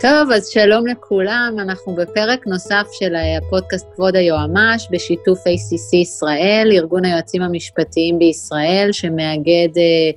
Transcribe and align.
טוב, 0.00 0.30
אז 0.34 0.48
שלום 0.48 0.86
לכולם, 0.86 1.56
אנחנו 1.58 1.94
בפרק 1.94 2.46
נוסף 2.46 2.86
של 2.92 3.14
הפודקאסט 3.16 3.86
כבוד 3.94 4.16
היועמ"ש, 4.16 4.88
בשיתוף 4.90 5.38
ACC 5.38 5.96
ישראל, 5.96 6.70
ארגון 6.72 7.04
היועצים 7.04 7.42
המשפטיים 7.42 8.18
בישראל, 8.18 8.88
שמאגד 8.92 9.68
אה, 9.76 10.10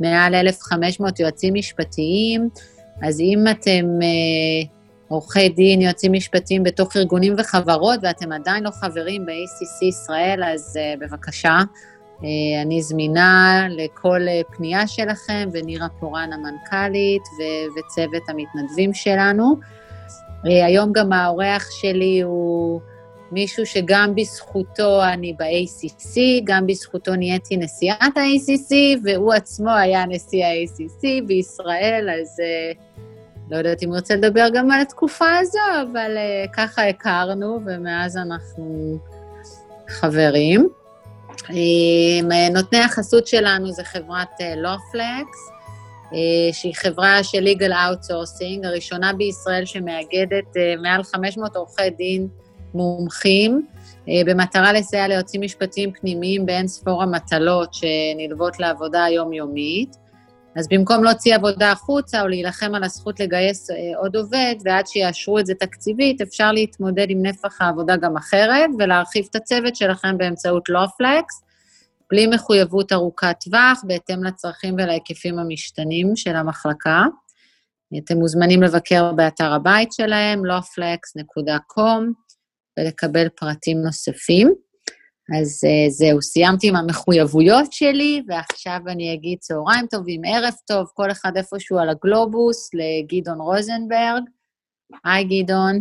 מעל 0.00 0.34
1,500 0.34 1.20
יועצים 1.20 1.54
משפטיים. 1.54 2.48
אז 3.02 3.20
אם 3.20 3.44
אתם 3.50 3.84
אה, 4.02 4.68
עורכי 5.08 5.48
דין, 5.48 5.80
יועצים 5.80 6.12
משפטיים 6.12 6.62
בתוך 6.62 6.96
ארגונים 6.96 7.34
וחברות, 7.38 7.98
ואתם 8.02 8.32
עדיין 8.32 8.64
לא 8.64 8.70
חברים 8.70 9.26
ב-ACC 9.26 9.84
ישראל, 9.88 10.44
אז 10.44 10.76
אה, 10.80 10.94
בבקשה, 11.00 11.48
אה, 11.50 11.62
אני 12.62 12.82
זמינה 12.82 13.66
לכל 13.70 14.20
אה, 14.28 14.40
פנייה 14.56 14.86
שלכם, 14.86 15.48
ונירה 15.52 15.88
פורן 16.00 16.30
המנכ"לית 16.32 17.22
ו- 17.22 17.78
וצוות 17.78 18.22
המתנדבים 18.28 18.94
שלנו. 18.94 19.56
אה, 20.46 20.66
היום 20.66 20.92
גם 20.92 21.12
האורח 21.12 21.70
שלי 21.70 22.20
הוא 22.20 22.80
מישהו 23.32 23.66
שגם 23.66 24.14
בזכותו 24.14 25.04
אני 25.04 25.32
ב-ACC, 25.32 26.16
גם 26.44 26.66
בזכותו 26.66 27.16
נהייתי 27.16 27.56
נשיאת 27.56 28.16
ה-ACC, 28.16 28.74
והוא 29.04 29.32
עצמו 29.32 29.70
היה 29.70 30.06
נשיא 30.06 30.44
ה-ACC 30.44 31.26
בישראל, 31.26 32.08
אז 32.20 32.36
לא 33.50 33.56
יודעת 33.56 33.82
אם 33.82 33.88
הוא 33.88 33.96
רוצה 33.96 34.16
לדבר 34.16 34.48
גם 34.54 34.70
על 34.70 34.80
התקופה 34.80 35.38
הזו, 35.38 35.58
אבל 35.82 36.16
ככה 36.52 36.88
הכרנו, 36.88 37.60
ומאז 37.66 38.16
אנחנו 38.16 38.98
חברים. 39.88 40.68
נותני 42.52 42.78
החסות 42.78 43.26
שלנו 43.26 43.72
זה 43.72 43.84
חברת 43.84 44.30
לופלקס, 44.56 45.50
אה, 45.50 45.56
אה, 46.12 46.52
שהיא 46.52 46.74
חברה 46.74 47.24
של 47.24 47.46
legal 47.46 47.72
outsourcing, 47.72 48.66
הראשונה 48.66 49.12
בישראל 49.12 49.64
שמאגדת 49.64 50.56
אה, 50.56 50.74
מעל 50.82 51.02
500 51.02 51.56
עורכי 51.56 51.90
דין 51.90 52.28
מומחים, 52.74 53.66
במטרה 54.26 54.72
לסייע 54.72 55.08
ליועצים 55.08 55.42
משפטיים 55.42 55.92
פנימיים 55.92 56.46
באין 56.46 56.68
ספור 56.68 57.02
המטלות 57.02 57.74
שנלוות 57.74 58.60
לעבודה 58.60 59.04
היומיומית. 59.04 59.96
אז 60.56 60.68
במקום 60.68 61.04
להוציא 61.04 61.34
עבודה 61.34 61.72
החוצה 61.72 62.22
או 62.22 62.28
להילחם 62.28 62.74
על 62.74 62.84
הזכות 62.84 63.20
לגייס 63.20 63.68
עוד 63.96 64.16
עובד, 64.16 64.54
ועד 64.64 64.86
שיאשרו 64.86 65.38
את 65.38 65.46
זה 65.46 65.54
תקציבית, 65.54 66.20
אפשר 66.20 66.52
להתמודד 66.52 67.06
עם 67.08 67.26
נפח 67.26 67.62
העבודה 67.62 67.96
גם 67.96 68.16
אחרת 68.16 68.70
ולהרחיב 68.78 69.26
את 69.30 69.36
הצוות 69.36 69.76
שלכם 69.76 70.18
באמצעות 70.18 70.68
לופלקס, 70.68 71.42
בלי 72.10 72.26
מחויבות 72.26 72.92
ארוכת 72.92 73.36
טווח, 73.40 73.82
בהתאם 73.86 74.24
לצרכים 74.24 74.74
ולהיקפים 74.74 75.38
המשתנים 75.38 76.16
של 76.16 76.36
המחלקה. 76.36 77.04
אתם 77.98 78.16
מוזמנים 78.16 78.62
לבקר 78.62 79.12
באתר 79.12 79.52
הבית 79.52 79.92
שלהם, 79.92 80.42
loflex.com, 80.46 82.02
ולקבל 82.78 83.28
פרטים 83.28 83.82
נוספים. 83.82 84.54
אז 85.34 85.60
uh, 85.64 85.90
זהו, 85.90 86.22
סיימתי 86.22 86.68
עם 86.68 86.76
המחויבויות 86.76 87.72
שלי, 87.72 88.22
ועכשיו 88.28 88.78
אני 88.86 89.14
אגיד 89.14 89.38
צהריים 89.38 89.86
טובים, 89.86 90.20
ערב 90.26 90.54
טוב, 90.66 90.86
כל 90.94 91.10
אחד 91.10 91.36
איפשהו 91.36 91.78
על 91.78 91.88
הגלובוס, 91.88 92.70
לגדעון 92.74 93.40
רוזנברג. 93.40 94.22
היי, 95.04 95.24
גדעון. 95.24 95.78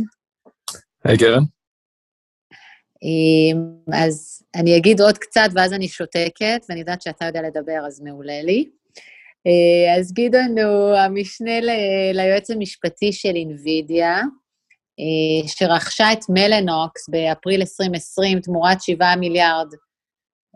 היי, 1.03 1.17
קרן. 1.17 1.43
אז 3.93 4.43
אני 4.55 4.77
אגיד 4.77 5.01
עוד 5.01 5.17
קצת, 5.17 5.49
ואז 5.55 5.73
אני 5.73 5.87
שותקת, 5.87 6.65
ואני 6.69 6.79
יודעת 6.79 7.01
שאתה 7.01 7.25
יודע 7.25 7.41
לדבר, 7.41 7.79
אז 7.87 8.01
מעולה 8.01 8.41
לי. 8.41 8.69
אה, 9.47 9.99
אז 9.99 10.13
גדעון 10.13 10.57
הוא 10.57 10.95
המשנה 10.95 11.59
ליועץ 12.13 12.51
המשפטי 12.51 13.13
של 13.13 13.35
אינווידיה, 13.35 14.17
אה, 14.17 14.21
שרכשה 15.47 16.13
את 16.13 16.19
מלנוקס 16.29 17.09
באפריל 17.09 17.61
2020 17.61 18.39
תמורת 18.39 18.81
7 18.81 19.15
מיליארד, 19.15 19.67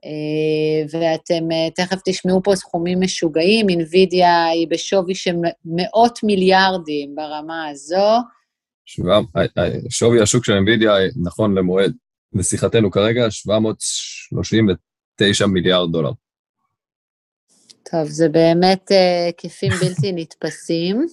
אה, 0.05 0.11
ואתם 0.91 1.44
תכף 1.75 1.97
תשמעו 2.05 2.44
פה 2.44 2.55
סכומים 2.55 3.01
משוגעים, 3.01 3.69
אינווידיה 3.69 4.45
היא 4.45 4.67
בשווי 4.69 5.16
של 5.16 5.35
מאות 5.66 6.19
מיליארדים 6.23 7.16
ברמה 7.16 7.67
הזו. 7.67 8.17
שווי 9.89 10.22
השוק 10.22 10.45
של 10.45 10.53
אינווידיה, 10.53 10.94
נכון 11.23 11.57
למועד 11.57 11.94
בשיחתנו 12.33 12.91
כרגע 12.91 13.31
739 13.31 15.45
מיליארד 15.45 15.91
דולר. 15.91 16.11
טוב, 17.91 18.07
זה 18.07 18.29
באמת 18.29 18.91
היקפים 18.91 19.71
בלתי 19.81 20.11
נתפסים. 20.11 21.06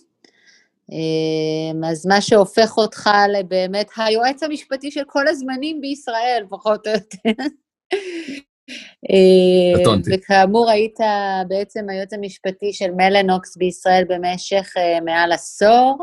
אמ, 0.93 1.85
אז 1.85 2.07
מה 2.07 2.21
שהופך 2.21 2.77
אותך 2.77 3.11
לבאמת 3.29 3.91
היועץ 3.97 4.43
המשפטי 4.43 4.91
של 4.91 5.05
כל 5.07 5.29
הזמנים 5.29 5.81
בישראל, 5.81 6.45
פחות 6.49 6.87
או 6.87 6.93
יותר. 6.93 7.43
קטונתי. 9.81 10.11
וכאמור, 10.15 10.71
היית 10.71 10.99
בעצם 11.49 11.89
היועץ 11.89 12.13
המשפטי 12.13 12.73
של 12.73 12.91
מלנוקס 12.91 13.57
בישראל 13.57 14.05
במשך 14.09 14.73
אה, 14.77 15.01
מעל 15.01 15.33
עשור, 15.33 15.97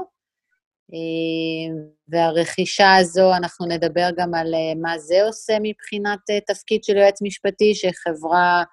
והרכישה 2.07 2.95
הזו, 2.95 3.35
אנחנו 3.35 3.66
נדבר 3.66 4.09
גם 4.17 4.33
על 4.33 4.53
אה, 4.53 4.75
מה 4.81 4.99
זה 4.99 5.23
עושה 5.23 5.53
מבחינת 5.61 6.19
אה, 6.29 6.39
תפקיד 6.39 6.83
של 6.83 6.97
יועץ 6.97 7.22
משפטי, 7.22 7.75
שחברה... 7.75 8.63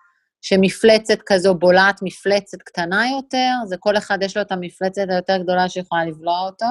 שמפלצת 0.42 1.18
כזו 1.26 1.54
בולעת 1.54 2.00
מפלצת 2.02 2.62
קטנה 2.62 3.04
יותר, 3.16 3.50
זה 3.66 3.76
כל 3.76 3.96
אחד 3.96 4.18
יש 4.22 4.36
לו 4.36 4.42
את 4.42 4.52
המפלצת 4.52 5.02
היותר 5.08 5.36
גדולה 5.42 5.68
שיכולה 5.68 6.04
לבלוע 6.04 6.40
אותו. 6.46 6.66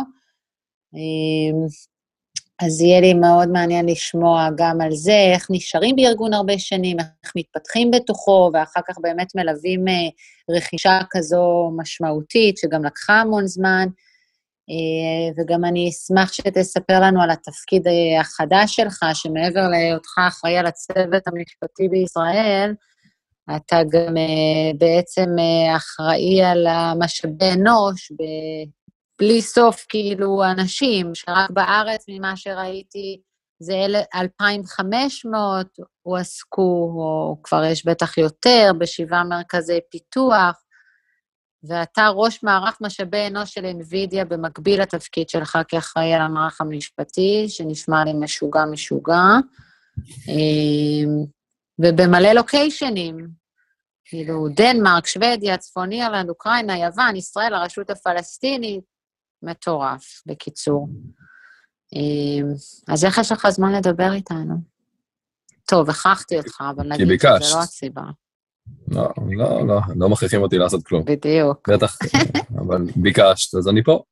אמ, 0.94 1.68
אז 2.62 2.82
יהיה 2.82 3.02
לי 3.02 3.14
מאוד 3.14 3.50
מעניין 3.50 3.86
לשמוע 3.86 4.50
גם 4.58 4.82
על 4.82 4.92
זה, 4.92 5.18
איך 5.34 5.48
נשארים 5.50 5.96
בארגון 5.96 6.34
הרבה 6.34 6.60
שנים, 6.60 7.00
איך 7.00 7.34
מתפתחים 7.36 7.92
בתוכו, 7.92 8.52
ואחר 8.54 8.82
כך 8.88 8.96
באמת 9.02 9.36
מלווים 9.36 9.88
אה, 9.88 9.94
רכישה 10.56 11.00
כזו 11.10 11.72
משמעותית, 11.78 12.58
שגם 12.58 12.86
לקחה 12.86 13.14
המון 13.14 13.48
זמן. 13.48 13.88
אה, 14.70 15.32
וגם 15.38 15.66
אני 15.66 15.90
אשמח 15.90 16.34
שתספר 16.34 17.00
לנו 17.00 17.22
על 17.22 17.30
התפקיד 17.32 17.88
אה, 17.88 18.22
החדש 18.22 18.76
שלך, 18.76 19.06
שמעבר 19.14 19.68
להיותך 19.72 20.18
אחראי 20.28 20.58
על 20.58 20.66
הצוות 20.66 21.28
המשפטי 21.28 21.88
בישראל, 21.90 22.74
אתה 23.56 23.78
גם 23.92 24.18
uh, 24.18 24.78
בעצם 24.78 25.26
uh, 25.38 25.78
אחראי 25.78 26.42
על 26.42 26.68
המשאבי 26.68 27.52
אנוש, 27.54 28.12
בלי 29.20 29.42
סוף, 29.42 29.86
כאילו, 29.90 30.44
אנשים, 30.52 31.16
שרק 31.16 31.50
בארץ, 31.50 32.06
ממה 32.10 32.36
שראיתי, 32.36 33.20
זה 33.60 33.86
2,500 34.16 35.68
הועסקו, 36.02 36.92
או 36.96 37.38
כבר 37.44 37.64
יש 37.64 37.86
בטח 37.86 38.18
יותר, 38.18 38.72
בשבעה 38.78 39.24
מרכזי 39.24 39.80
פיתוח, 39.92 40.64
ואתה 41.64 42.08
ראש 42.08 42.44
מערך 42.44 42.78
משאבי 42.82 43.28
אנוש 43.28 43.54
של 43.54 43.66
NVIDIA 43.66 44.26
במקביל 44.26 44.82
לתפקיד 44.82 45.30
שלך 45.30 45.60
כאחראי 45.68 46.14
על 46.14 46.22
המערך 46.22 46.62
המשפטי, 46.62 47.46
שנשמע 47.50 48.06
לי 48.06 48.14
משוגע 48.14 48.66
משוגע, 48.66 49.24
אה, 50.30 51.26
ובמלא 51.80 52.32
לוקיישנים, 52.32 53.28
כאילו, 54.06 54.48
דנמרק, 54.50 55.08
שוודיה, 55.08 55.58
צפון 55.58 55.92
אירלנד, 55.92 56.30
אוקראינה, 56.30 56.78
יוון, 56.78 57.16
ישראל, 57.16 57.54
הרשות 57.54 57.90
הפלסטינית, 57.90 58.84
מטורף, 59.44 60.22
בקיצור. 60.26 60.90
אמ, 61.96 62.48
אז 62.88 63.06
איך 63.06 63.18
יש 63.18 63.32
לך 63.32 63.50
זמן 63.50 63.74
לדבר 63.74 64.14
איתנו? 64.14 64.56
טוב, 65.66 65.90
הכרחתי 65.90 66.38
אותך, 66.38 66.64
אבל 66.76 66.88
נגיד 66.88 67.20
שזה 67.20 67.56
לא 67.56 67.62
הסיבה. 67.62 68.04
לא, 68.88 69.10
לא, 69.38 69.68
לא, 69.68 69.80
לא 69.96 70.10
מכריחים 70.10 70.42
אותי 70.42 70.58
לעשות 70.58 70.84
כלום. 70.86 71.06
בדיוק. 71.06 71.70
בטח, 71.70 71.98
אבל 72.60 72.82
ביקשת, 72.96 73.56
אז 73.56 73.68
אני 73.68 73.84
פה. 73.84 74.04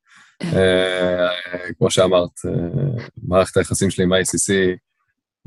אה, 0.55 1.28
כמו 1.78 1.91
שאמרת, 1.91 2.29
אה, 2.46 3.03
מערכת 3.23 3.58
היחסים 3.58 3.90
שלי 3.90 4.03
עם 4.03 4.14
ה-ACC 4.14 4.78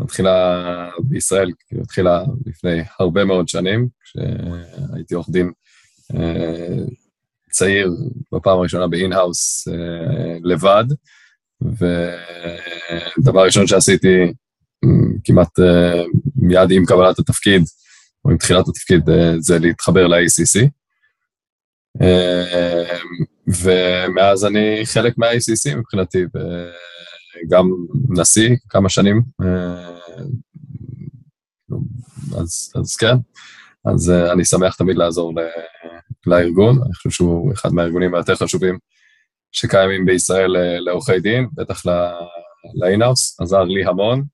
מתחילה 0.05 0.91
בישראל, 0.99 1.51
כאילו 1.69 1.83
התחילה 1.83 2.25
לפני 2.47 2.83
הרבה 3.01 3.25
מאוד 3.25 3.49
שנים, 3.49 3.89
כשהייתי 4.05 5.15
עורך 5.15 5.31
דין 5.31 5.53
אה, 6.15 6.85
צעיר 7.51 7.93
בפעם 8.33 8.59
הראשונה 8.59 8.89
ב-in-house 8.89 9.69
אה, 9.69 10.37
לבד, 10.43 10.85
ודבר 11.63 13.45
ראשון 13.45 13.67
שעשיתי 13.67 14.33
כמעט 15.25 15.59
אה, 15.61 16.03
מיד 16.37 16.71
עם 16.71 16.87
קבלת 16.87 17.19
התפקיד, 17.19 17.63
או 18.25 18.31
עם 18.31 18.37
תחילת 18.37 18.69
התפקיד, 18.69 19.03
זה 19.39 19.59
להתחבר 19.59 20.07
ל-ACC. 20.07 20.69
ומאז 23.47 24.45
אני 24.45 24.81
חלק 24.85 25.19
מה-ACC 25.19 25.77
מבחינתי, 25.77 26.25
גם 27.49 27.71
נשיא 28.09 28.57
כמה 28.69 28.89
שנים, 28.89 29.23
אה, 29.43 29.97
אז, 32.41 32.73
אז 32.81 32.97
כן, 32.97 33.15
אז 33.85 34.11
אה, 34.11 34.33
אני 34.33 34.45
שמח 34.45 34.77
תמיד 34.77 34.97
לעזור 34.97 35.33
לארגון, 36.27 36.83
אני 36.85 36.95
חושב 36.95 37.11
שהוא 37.11 37.53
אחד 37.53 37.73
מהארגונים 37.73 38.15
היותר 38.15 38.37
חשובים 38.37 38.79
שקיימים 39.53 40.07
בישראל 40.07 40.57
לעורכי 40.79 41.21
דין, 41.21 41.49
בטח 41.55 41.83
לאינאוס, 42.75 43.41
עזר 43.41 43.63
לי 43.63 43.85
המון. 43.85 44.25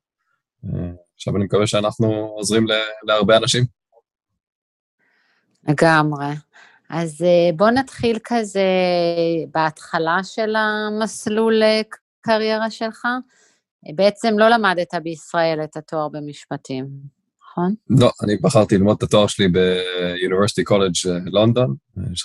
עכשיו 1.14 1.36
אני 1.36 1.44
מקווה 1.44 1.66
שאנחנו 1.66 2.06
עוזרים 2.36 2.66
להרבה 3.06 3.36
אנשים. 3.36 3.64
לגמרי. 5.68 6.26
אז 6.88 7.24
בוא 7.56 7.70
נתחיל 7.70 8.18
כזה 8.24 8.68
בהתחלה 9.54 10.18
של 10.24 10.56
המסלול 10.56 11.62
קריירה 12.26 12.70
שלך. 12.70 13.06
בעצם 13.94 14.38
לא 14.38 14.48
למדת 14.48 14.94
בישראל 15.02 15.60
את 15.64 15.76
התואר 15.76 16.08
במשפטים, 16.08 16.86
נכון? 17.42 17.74
לא, 17.90 18.10
אני 18.22 18.36
בחרתי 18.36 18.76
ללמוד 18.76 18.96
את 18.96 19.02
התואר 19.02 19.26
שלי 19.26 19.48
ב-University 19.48 20.72
College 20.72 21.08
לונדון, 21.26 21.74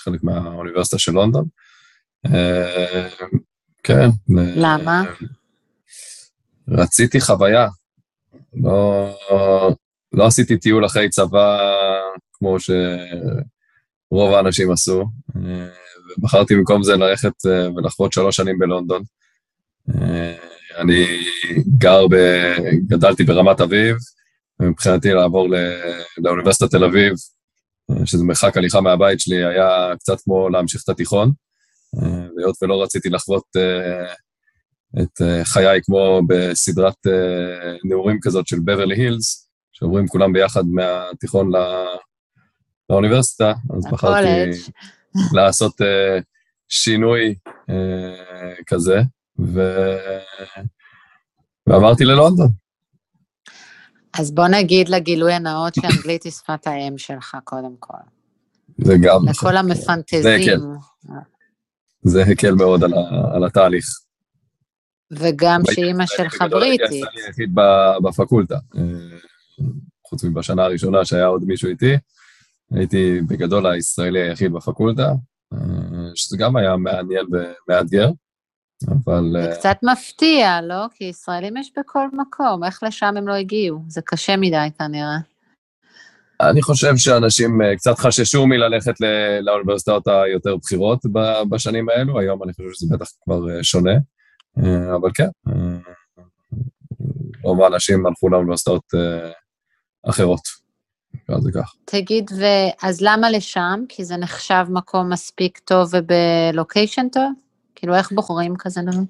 חלק 0.04 0.24
מהאוניברסיטה 0.24 0.98
של 0.98 1.12
לונדון. 1.12 1.44
כן. 3.82 4.08
למה? 4.56 5.02
רציתי 6.68 7.20
חוויה. 7.20 7.68
לא, 8.54 9.08
לא 10.12 10.26
עשיתי 10.26 10.58
טיול 10.58 10.86
אחרי 10.86 11.08
צבא 11.08 11.58
כמו 12.32 12.56
שרוב 12.60 14.34
האנשים 14.34 14.72
עשו, 14.72 15.04
ובחרתי 16.18 16.54
במקום 16.54 16.82
זה 16.82 16.96
ללכת 16.96 17.32
ולחוות 17.76 18.12
שלוש 18.12 18.36
שנים 18.36 18.58
בלונדון. 18.58 19.02
אני 20.78 21.06
גר 21.78 22.06
ב... 22.08 22.14
גדלתי 22.86 23.24
ברמת 23.24 23.60
אביב, 23.60 23.96
ומבחינתי 24.60 25.10
לעבור 25.10 25.50
ל... 25.50 25.54
לאוניברסיטת 26.18 26.70
תל 26.70 26.84
אביב, 26.84 27.12
שזה 28.04 28.24
מרחק 28.24 28.56
הליכה 28.56 28.80
מהבית 28.80 29.20
שלי, 29.20 29.44
היה 29.44 29.92
קצת 29.98 30.20
כמו 30.24 30.48
להמשיך 30.48 30.82
את 30.84 30.88
התיכון, 30.88 31.32
והיות 32.36 32.56
ולא 32.62 32.82
רציתי 32.82 33.08
לחוות 33.10 33.44
את 35.02 35.22
חיי 35.44 35.80
כמו 35.82 36.20
בסדרת 36.28 37.06
נעורים 37.84 38.18
כזאת 38.22 38.46
של 38.46 38.60
בברלי 38.64 38.96
הילס, 38.96 39.48
שעוברים 39.72 40.08
כולם 40.08 40.32
ביחד 40.32 40.66
מהתיכון 40.66 41.52
לא... 41.52 41.96
לאוניברסיטה, 42.90 43.52
אז 43.76 43.84
בחרתי 43.92 44.50
לעשות 45.32 45.74
שינוי 46.68 47.34
כזה. 48.66 49.00
ו... 49.38 49.60
ועברתי 51.66 52.04
ללונדון. 52.04 52.48
אז 54.18 54.30
בוא 54.30 54.48
נגיד 54.48 54.88
לגילוי 54.88 55.32
הנאות 55.32 55.74
שאנגלית 55.74 56.22
היא 56.22 56.32
שפת 56.32 56.66
האם 56.66 56.98
שלך, 56.98 57.36
קודם 57.44 57.76
כל. 57.78 57.94
זה 58.78 58.94
גם... 59.02 59.28
לכל 59.28 59.56
המפנטזים. 59.56 60.22
זה 60.22 60.34
הקל. 60.34 60.60
זה 62.02 62.22
הקל 62.22 62.54
מאוד 62.54 62.84
על, 62.84 62.94
ה... 62.94 63.34
על 63.34 63.44
התהליך. 63.44 63.84
וגם 65.12 65.60
שאימא 65.74 66.06
שלך 66.06 66.44
בריטית. 66.50 66.90
אני 66.90 67.22
היחיד 67.26 67.54
בפקולטה. 68.04 68.58
אה, 68.76 69.18
חוץ 70.06 70.24
מבשנה 70.24 70.64
הראשונה 70.64 71.04
שהיה 71.04 71.26
עוד 71.26 71.44
מישהו 71.44 71.68
איתי, 71.68 71.96
הייתי 72.70 73.20
בגדול 73.28 73.66
הישראלי 73.66 74.22
היחיד 74.22 74.52
בפקולטה, 74.52 75.12
אה, 75.52 75.58
שזה 76.14 76.36
גם 76.36 76.56
היה 76.56 76.76
מעניין 76.76 77.26
ומאתגר. 77.32 78.10
אבל... 78.88 79.30
זה 79.32 79.50
אה, 79.50 79.56
קצת 79.56 79.76
מפתיע, 79.82 80.60
לא? 80.60 80.86
כי 80.94 81.04
ישראלים 81.04 81.56
יש 81.56 81.72
בכל 81.78 82.08
מקום, 82.12 82.64
איך 82.64 82.82
לשם 82.82 83.14
הם 83.16 83.28
לא 83.28 83.34
הגיעו? 83.34 83.78
זה 83.88 84.00
קשה 84.04 84.36
מדי 84.36 84.68
כנראה. 84.78 85.18
אני 86.40 86.62
חושב 86.62 86.96
שאנשים 86.96 87.62
אה, 87.62 87.76
קצת 87.76 87.98
חששו 87.98 88.46
מללכת 88.46 88.94
לאוניברסיטאות 89.40 90.06
היותר 90.06 90.56
בכירות 90.56 90.98
בשנים 91.50 91.88
האלו, 91.88 92.18
היום 92.18 92.42
אני 92.42 92.52
חושב 92.52 92.68
שזה 92.72 92.96
בטח 92.96 93.06
כבר 93.24 93.50
אה, 93.50 93.64
שונה, 93.64 93.92
אבל 94.96 95.10
כן, 95.14 95.28
רוב 97.42 97.62
האנשים 97.62 98.06
הלכו 98.06 98.28
לאוניברסיטאות 98.28 98.84
אחרות, 100.08 100.40
אז 101.28 101.42
זה 101.42 101.50
כך. 101.52 101.74
תגיד, 101.84 102.30
אז 102.82 103.00
למה 103.00 103.30
לשם? 103.30 103.84
כי 103.88 104.04
זה 104.04 104.16
נחשב 104.16 104.64
מקום 104.68 105.12
מספיק 105.12 105.58
טוב 105.58 105.90
ובלוקיישן 105.92 107.08
טוב? 107.12 107.41
כאילו, 107.82 107.94
איך 107.94 108.12
בוחרים 108.12 108.54
כזה 108.58 108.80
דבר? 108.82 109.00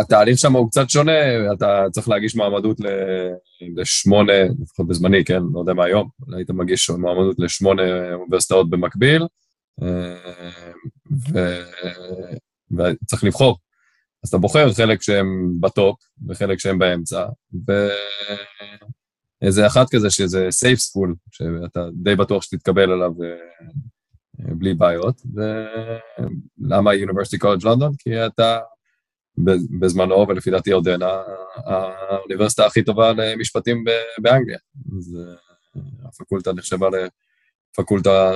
התהליך 0.00 0.38
שם 0.38 0.56
הוא 0.56 0.70
קצת 0.70 0.90
שונה, 0.90 1.12
אתה 1.52 1.84
צריך 1.90 2.08
להגיש 2.08 2.36
מועמדות 2.36 2.76
לשמונה, 3.76 4.32
לפחות 4.62 4.88
בזמני, 4.88 5.24
כן, 5.24 5.42
לא 5.52 5.60
יודע 5.60 5.74
מה 5.74 5.84
היום, 5.84 6.08
היית 6.36 6.50
מגיש 6.50 6.90
מועמדות 6.90 7.36
לשמונה 7.38 7.82
אוניברסיטאות 8.14 8.70
במקביל, 8.70 9.22
וצריך 12.70 13.24
לבחור. 13.24 13.58
אז 14.24 14.28
אתה 14.28 14.38
בוחר 14.38 14.72
חלק 14.72 15.02
שהם 15.02 15.52
בטופ 15.60 16.00
וחלק 16.28 16.58
שהם 16.58 16.78
באמצע, 16.78 17.26
ואיזה 19.42 19.66
אחת 19.66 19.86
כזה 19.90 20.10
שזה 20.10 20.48
safe 20.48 20.78
school, 20.78 21.14
שאתה 21.30 21.80
די 21.92 22.16
בטוח 22.16 22.42
שתתקבל 22.42 22.90
עליו 22.90 23.12
בלי 24.44 24.74
בעיות. 24.74 25.22
ולמה 25.34 26.90
University 26.90 27.38
College 27.44 27.64
London? 27.64 27.94
כי 27.98 28.26
אתה 28.26 28.58
בזמנו, 29.80 30.28
ולפי 30.28 30.50
דעתי 30.50 30.72
עודנה, 30.72 31.22
האוניברסיטה 31.54 32.66
הכי 32.66 32.84
טובה 32.84 33.12
למשפטים 33.12 33.84
באנגליה. 34.18 34.58
אז 34.98 35.18
אה, 35.18 35.34
הפקולטה 36.08 36.52
נחשבה 36.52 36.88
לפקולטה 37.78 38.32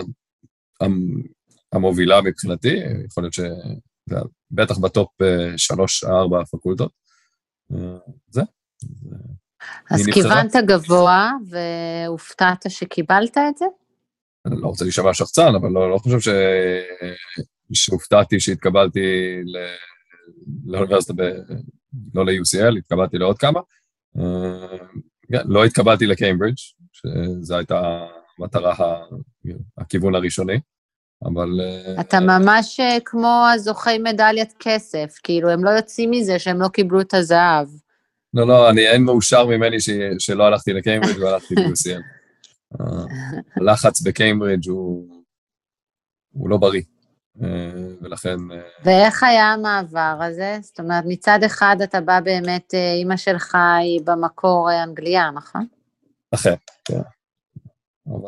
המובילה 1.73 2.21
מבחינתי, 2.23 2.77
יכול 3.07 3.25
להיות 3.25 3.35
שבטח 3.35 4.79
בטופ 4.79 5.23
אה, 5.23 5.53
שלוש-ארבע 5.57 6.41
הפקולטות. 6.41 6.93
אה, 7.73 7.97
זה. 8.31 8.43
אז 9.91 10.07
כיוונת 10.13 10.57
גבוה 10.67 11.31
והופתעת 11.49 12.65
שקיבלת 12.69 13.39
את 13.39 13.57
זה? 13.57 13.65
אני 14.47 14.61
לא 14.61 14.67
רוצה 14.67 14.85
להישמע 14.85 15.15
שחצן, 15.15 15.55
אבל 15.55 15.71
לא, 15.71 15.91
לא 15.91 15.99
חושב 15.99 16.21
ש... 16.21 16.29
שהופתעתי 17.73 18.41
שהתקבלתי 18.41 19.01
ל... 19.45 19.57
לאוניברסיטה, 20.67 21.13
ב... 21.13 21.23
לא 22.15 22.27
ל-UCL, 22.27 22.79
התקבלתי 22.79 23.19
לעוד 23.19 23.39
כמה. 23.39 23.61
כן, 25.33 25.43
לא 25.45 25.65
התקבלתי 25.65 26.07
לקיימברידג', 26.07 26.57
שזו 26.93 27.57
הייתה 27.57 28.07
המטרה, 28.39 29.05
הכיוון 29.79 30.15
הראשוני, 30.15 30.61
אבל... 31.25 31.61
אה, 31.61 32.01
אתה 32.01 32.21
ממש 32.21 32.81
אה, 32.81 32.99
כמו 33.05 33.45
הזוכי 33.55 33.99
מדליית 33.99 34.55
כסף, 34.59 35.15
כאילו, 35.23 35.51
הם 35.51 35.65
לא 35.65 35.71
יוצאים 35.71 36.11
מזה 36.11 36.39
שהם 36.39 36.61
לא 36.61 36.69
קיבלו 36.69 37.01
את 37.01 37.15
הזהב. 37.15 37.69
לא, 38.35 38.47
לא, 38.47 38.71
אני 38.71 38.89
אין 38.89 39.03
מאושר 39.03 39.47
ממני 39.47 39.81
ש... 39.81 39.91
שלא 40.19 40.45
הלכתי 40.45 40.73
לקיימברידג' 40.73 41.23
והלכתי 41.23 41.55
ל-UCL. 41.55 42.24
הלחץ 43.57 44.01
בקיימברידג' 44.01 44.69
הוא, 44.69 45.09
הוא 46.33 46.51
לא 46.51 46.57
בריא, 46.57 46.83
אה, 47.43 47.49
ולכן... 48.01 48.37
אה, 48.53 48.61
ואיך 48.85 49.23
היה 49.23 49.53
המעבר 49.53 50.19
הזה? 50.21 50.59
זאת 50.63 50.81
אומרת, 50.81 51.05
מצד 51.07 51.39
אחד 51.47 51.77
אתה 51.85 52.01
בא 52.01 52.21
באמת, 52.21 52.75
אה, 52.75 52.93
אימא 52.93 53.17
שלך 53.17 53.57
היא 53.81 54.01
במקור 54.05 54.69
אנגליה, 54.83 55.31
נכון? 55.31 55.67
אחר, 56.35 56.55
כן. 56.85 57.01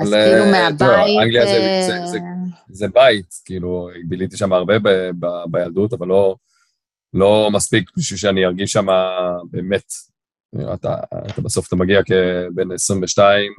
אז 0.01 0.09
אבל, 0.09 0.25
כאילו 0.25 0.45
מהבית... 0.51 0.79
תראו, 0.79 1.23
אנגליה 1.23 1.47
זה, 1.47 1.93
זה, 1.93 2.07
זה, 2.07 2.19
זה 2.69 2.89
בית, 2.89 3.35
כאילו, 3.45 3.91
ביליתי 4.09 4.37
שם 4.37 4.53
הרבה 4.53 4.79
ב, 4.79 4.89
ב, 5.21 5.27
בילדות, 5.51 5.93
אבל 5.93 6.07
לא, 6.07 6.37
לא 7.15 7.51
מספיק 7.53 7.91
בשביל 7.97 8.19
שאני 8.19 8.47
ארגיש 8.47 8.73
שם 8.73 8.87
באמת, 9.51 9.85
אתה, 10.75 10.95
אתה 11.31 11.43
בסוף 11.43 11.69
אתה 11.69 11.77
מגיע 11.77 12.01
כבן 12.03 12.73
22, 12.73 13.53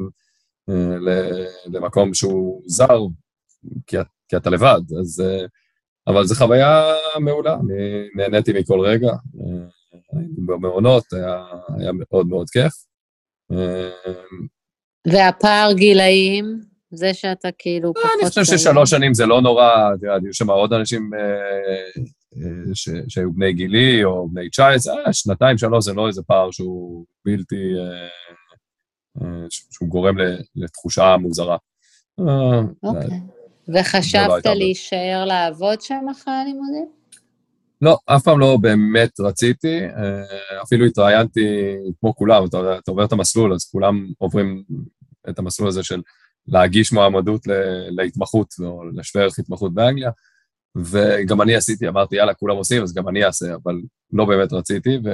למקום 1.66 2.14
שהוא 2.14 2.62
זר, 2.66 3.00
כי, 3.88 3.98
כי 4.30 4.38
אתה 4.38 4.50
לבד, 4.50 4.82
אז... 5.00 5.24
אה, 5.26 5.46
אבל 6.08 6.26
זו 6.26 6.36
חוויה 6.36 6.94
מעולה, 7.20 7.54
אני 7.54 8.08
נהניתי 8.16 8.54
מכל 8.54 8.80
רגע. 8.80 9.08
אה, 9.08 9.68
היינו 10.14 10.46
במעונות, 10.46 11.14
היה, 11.14 11.46
היה 11.78 11.92
מאוד 11.94 12.28
מאוד 12.28 12.50
כיף. 12.50 12.74
אה, 13.52 14.14
והפער 15.08 15.74
גילאים, 15.74 16.62
זה 16.92 17.14
שאתה 17.14 17.50
כאילו 17.58 17.94
פחות... 17.94 18.12
אני 18.20 18.30
חושב 18.30 18.44
ששלוש 18.44 18.90
שנים 18.90 19.14
זה 19.14 19.26
לא 19.26 19.42
נורא, 19.42 19.90
היו 20.02 20.34
שם 20.34 20.50
עוד 20.50 20.74
אנשים 20.74 21.10
שהיו 23.08 23.34
בני 23.34 23.54
גילי 23.54 24.04
או 24.04 24.30
בני 24.30 24.50
19, 24.50 25.14
שנתיים, 25.14 25.58
שלוש 25.58 25.86
זה 25.86 25.94
לא 25.94 26.08
איזה 26.08 26.22
פער 26.24 26.52
שהוא 26.52 27.06
בלתי 27.26 27.74
שהוא 29.50 29.90
גורם 29.90 30.16
לתחושה 30.56 31.18
מוזרה. 31.18 31.58
אה, 32.20 32.62
אוקיי. 32.84 33.20
וחשבת 33.70 34.46
לא 34.46 34.54
להישאר 34.54 35.26
לעבוד 35.26 35.82
שם 35.82 36.06
אחרי 36.12 36.34
הלימודים? 36.34 36.90
לא, 37.82 37.98
אף 38.06 38.24
פעם 38.24 38.40
לא 38.40 38.58
באמת 38.62 39.20
רציתי, 39.20 39.80
אה, 39.80 40.62
אפילו 40.64 40.86
התראיינתי 40.86 41.76
כמו 42.00 42.16
כולם, 42.16 42.46
אתה, 42.46 42.78
אתה 42.78 42.92
עובר 42.92 43.06
את 43.06 43.12
המסלול, 43.12 43.54
אז 43.54 43.66
כולם 43.72 44.08
עוברים 44.18 44.64
את 45.30 45.40
המסלול 45.40 45.70
הזה 45.70 45.84
של 45.84 46.02
להגיש 46.48 46.94
מועמדות 46.94 47.42
להתמחות 47.90 48.54
או 48.60 48.84
לשווה 48.94 49.24
ערך 49.24 49.40
התמחות 49.40 49.74
באנגליה, 49.74 50.12
וגם 50.78 51.42
אני 51.42 51.56
עשיתי, 51.56 51.88
אמרתי, 51.88 52.16
יאללה, 52.16 52.34
כולם 52.34 52.56
עושים, 52.56 52.84
אז 52.84 52.94
גם 52.94 53.08
אני 53.08 53.26
אעשה, 53.26 53.56
אבל 53.64 53.76
לא 54.14 54.26
באמת 54.26 54.54
רציתי, 54.54 54.98
ו... 55.06 55.10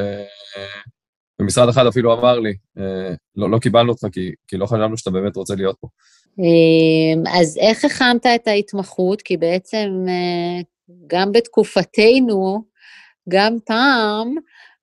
ומשרד 1.44 1.70
אחד 1.70 1.86
אפילו 1.86 2.14
אמר 2.14 2.40
לי, 2.40 2.54
אה, 2.78 3.14
לא, 3.36 3.52
לא 3.52 3.60
קיבלנו 3.60 3.92
אותך 3.92 4.08
כי, 4.12 4.32
כי 4.48 4.58
לא 4.58 4.66
חשבנו 4.66 4.98
שאתה 4.98 5.12
באמת 5.12 5.36
רוצה 5.36 5.56
להיות 5.56 5.76
פה. 5.80 5.88
אמ, 6.40 7.24
אז 7.40 7.58
איך 7.58 7.86
הכנת 7.86 8.26
את 8.26 8.48
ההתמחות? 8.48 9.22
כי 9.22 9.38
בעצם 9.38 10.06
אה, 10.08 10.62
גם 11.08 11.32
בתקופתנו, 11.32 12.64
גם 13.30 13.58
פעם, 13.66 14.36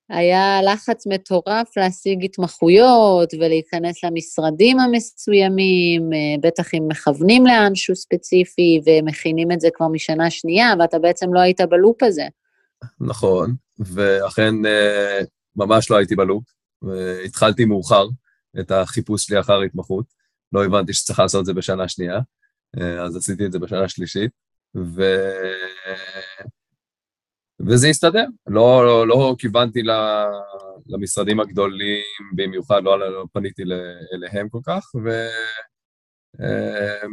היה 0.08 0.60
לחץ 0.62 1.06
מטורף 1.06 1.76
להשיג 1.76 2.24
התמחויות 2.24 3.34
ולהיכנס 3.34 4.04
למשרדים 4.04 4.80
המסוימים, 4.80 6.12
אה, 6.12 6.18
בטח 6.40 6.74
אם 6.74 6.88
מכוונים 6.88 7.46
לאנשהו 7.46 7.96
ספציפי 7.96 8.80
ומכינים 8.86 9.52
את 9.52 9.60
זה 9.60 9.68
כבר 9.74 9.88
משנה 9.88 10.30
שנייה, 10.30 10.74
ואתה 10.78 10.98
בעצם 10.98 11.34
לא 11.34 11.40
היית 11.40 11.60
בלופ 11.60 12.02
הזה. 12.02 12.26
נכון, 13.00 13.54
ואכן 13.78 14.54
ממש 15.60 15.90
לא 15.90 15.96
הייתי 15.96 16.16
בלופ. 16.16 16.44
התחלתי 17.24 17.64
מאוחר 17.64 18.06
את 18.60 18.70
החיפוש 18.70 19.24
שלי 19.24 19.40
אחר 19.40 19.60
התמחות. 19.60 20.04
לא 20.52 20.64
הבנתי 20.64 20.92
שצריך 20.92 21.18
לעשות 21.18 21.40
את 21.40 21.46
זה 21.46 21.54
בשנה 21.54 21.88
שנייה, 21.88 22.18
אה, 22.80 23.02
אז 23.02 23.16
עשיתי 23.16 23.46
את 23.46 23.52
זה 23.52 23.58
בשנה 23.58 23.88
שלישית, 23.88 24.30
ו... 24.76 25.02
וזה 27.66 27.88
הסתדר. 27.88 28.24
לא, 28.46 28.86
לא, 28.86 29.08
לא 29.08 29.34
כיוונתי 29.38 29.82
למשרדים 30.86 31.40
הגדולים 31.40 32.02
במיוחד, 32.34 32.82
לא, 32.84 32.98
לא 33.12 33.24
פניתי 33.32 33.62
אליהם 34.14 34.48
כל 34.48 34.60
כך, 34.66 34.84
ו... 35.04 35.26
אה, 36.40 37.06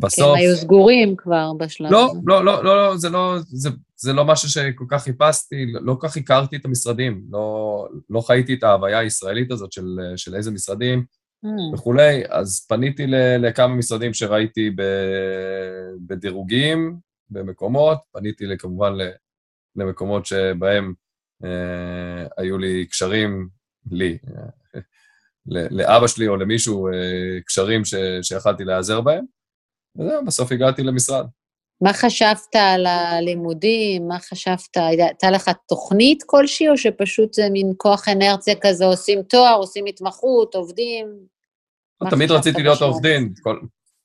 בסוף... 0.00 0.28
הם 0.28 0.34
היו 0.34 0.56
סגורים 0.56 1.16
כבר 1.16 1.52
בשלב 1.58 1.92
לא, 1.92 2.10
הזה. 2.10 2.20
לא, 2.26 2.44
לא, 2.44 2.64
לא, 2.64 2.76
לא, 2.76 2.96
זה 2.96 3.10
לא, 3.10 3.36
זה, 3.38 3.68
זה 3.96 4.12
לא 4.12 4.24
משהו 4.24 4.48
שכל 4.48 4.84
כך 4.88 5.02
חיפשתי, 5.02 5.66
לא 5.72 5.96
כל 6.00 6.08
כך 6.08 6.16
הכרתי 6.16 6.56
את 6.56 6.64
המשרדים, 6.64 7.22
לא, 7.30 7.88
לא 8.10 8.20
חייתי 8.20 8.54
את 8.54 8.62
ההוויה 8.62 8.98
הישראלית 8.98 9.50
הזאת 9.50 9.72
של, 9.72 9.98
של 10.16 10.34
איזה 10.34 10.50
משרדים 10.50 11.04
mm. 11.44 11.74
וכולי, 11.74 12.22
אז 12.28 12.66
פניתי 12.68 13.06
לכמה 13.38 13.74
משרדים 13.74 14.14
שראיתי 14.14 14.70
בדירוגים, 16.06 16.98
במקומות, 17.30 17.98
פניתי 18.12 18.44
כמובן 18.58 18.92
למקומות 19.76 20.26
שבהם 20.26 20.94
אה, 21.44 22.26
היו 22.36 22.58
לי 22.58 22.86
קשרים, 22.86 23.48
לי, 23.90 24.18
אה, 24.28 24.48
לאבא 25.70 26.06
שלי 26.06 26.28
או 26.28 26.36
למישהו, 26.36 26.88
אה, 26.88 27.40
קשרים 27.46 27.82
שיכלתי 28.22 28.64
להיעזר 28.64 29.00
בהם, 29.00 29.24
וזהו, 29.98 30.24
בסוף 30.24 30.52
הגעתי 30.52 30.82
למשרד. 30.82 31.26
מה 31.80 31.92
חשבת 31.92 32.54
על 32.54 32.86
הלימודים? 32.86 34.08
מה 34.08 34.18
חשבת? 34.18 34.76
הייתה 34.76 35.30
לך 35.30 35.50
תוכנית 35.68 36.22
כלשהי, 36.26 36.68
או 36.68 36.76
שפשוט 36.76 37.34
זה 37.34 37.48
מין 37.50 37.72
כוח 37.76 38.08
אנרציה 38.08 38.54
כזה, 38.60 38.84
עושים 38.84 39.22
תואר, 39.22 39.56
עושים 39.58 39.86
התמחות, 39.86 40.54
עובדים? 40.54 41.06
תמיד 42.10 42.30
רציתי 42.30 42.62
להיות 42.62 42.82
עורך 42.82 43.02
דין, 43.02 43.34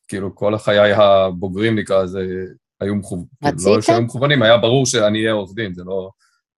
כאילו 0.07 0.35
כל 0.35 0.57
חיי 0.57 0.93
הבוגרים 0.93 1.79
נקרא 1.79 2.03
לזה, 2.03 2.19
היו 2.81 2.95
מכוונים, 2.95 3.25
כאילו, 3.41 3.75
לא 3.75 3.81
שהיו 3.81 4.01
מכוונים, 4.01 4.43
היה 4.43 4.57
ברור 4.57 4.85
שאני 4.85 5.19
אהיה 5.19 5.31
עורך 5.31 5.51
דין, 5.55 5.73
זה 5.73 5.83
לא, 5.83 6.09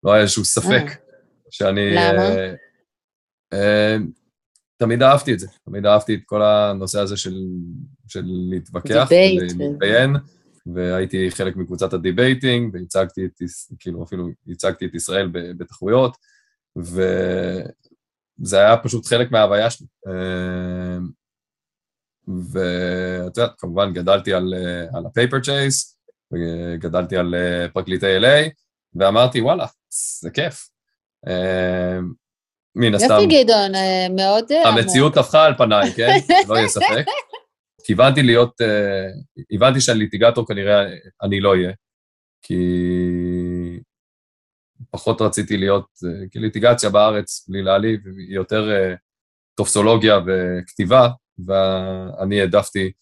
לא 0.02 0.12
היה 0.12 0.22
איזשהו 0.22 0.44
ספק 0.44 0.84
אה. 0.88 0.94
שאני... 1.50 1.94
למה? 1.94 2.22
אה, 3.52 3.96
תמיד 4.76 5.02
אהבתי 5.02 5.34
את 5.34 5.38
זה, 5.38 5.46
תמיד 5.64 5.86
אהבתי 5.86 6.14
את 6.14 6.20
כל 6.24 6.42
הנושא 6.42 7.00
הזה 7.00 7.16
של, 7.16 7.34
של 8.08 8.24
להתווכח 8.50 9.08
ולהתדיין, 9.10 10.16
והייתי 10.66 11.30
חלק 11.30 11.56
מקבוצת 11.56 11.92
ה-debating, 11.92 12.74
והצגתי 12.74 13.24
את, 13.24 13.32
כאילו 13.78 14.04
אפילו 14.04 14.28
הצגתי 14.48 14.86
את 14.86 14.94
ישראל 14.94 15.30
בתחרויות, 15.32 16.16
וזה 16.76 18.58
היה 18.58 18.76
פשוט 18.76 19.06
חלק 19.06 19.32
מההוויה 19.32 19.70
שלי. 19.70 19.86
אה, 20.08 20.98
ואת 22.52 23.36
יודעת, 23.36 23.52
כמובן 23.58 23.92
גדלתי 23.92 24.34
על, 24.34 24.54
על 24.94 25.06
ה-Paper 25.06 25.40
Chase, 25.40 25.98
וגדלתי 26.32 27.16
על 27.16 27.34
פרקליטי 27.72 28.18
LA, 28.18 28.50
ואמרתי, 28.94 29.40
וואלה, 29.40 29.66
זה 30.20 30.30
כיף. 30.30 30.68
אה, 31.28 31.98
מן 32.76 32.94
הסתם... 32.94 33.14
יופי, 33.14 33.26
גדעון, 33.26 33.74
אה, 33.74 34.06
מאוד... 34.16 34.44
המציאות 34.64 35.16
הפכה 35.16 35.44
על 35.44 35.54
פניי, 35.56 35.92
כן? 35.92 36.08
לא 36.48 36.54
יהיה 36.54 36.68
ספק. 36.68 37.04
כיוונתי 37.84 38.22
להיות, 38.22 38.60
הבנתי 39.50 39.80
שאני 39.80 39.98
ליטיגטור 39.98 40.46
כנראה 40.46 40.84
אני 41.22 41.40
לא 41.40 41.50
אהיה, 41.50 41.72
כי 42.42 42.54
פחות 44.90 45.20
רציתי 45.20 45.56
להיות, 45.56 45.86
כי 46.30 46.38
ליטיגציה 46.38 46.90
בארץ, 46.90 47.48
בלי 47.48 47.62
להעליב, 47.62 48.00
היא 48.06 48.34
יותר 48.34 48.70
טופסולוגיה 49.54 50.18
וכתיבה, 50.26 51.08
ואני 51.46 52.40
העדפתי, 52.40 52.92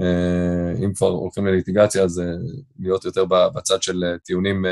אה, 0.00 0.84
אם 0.84 0.94
כבר 0.94 1.06
הולכים 1.06 1.46
לליטיגציה, 1.46 2.02
אז 2.02 2.20
אה, 2.20 2.24
להיות 2.78 3.04
יותר 3.04 3.24
בצד 3.24 3.82
של 3.82 4.04
טיעונים 4.24 4.64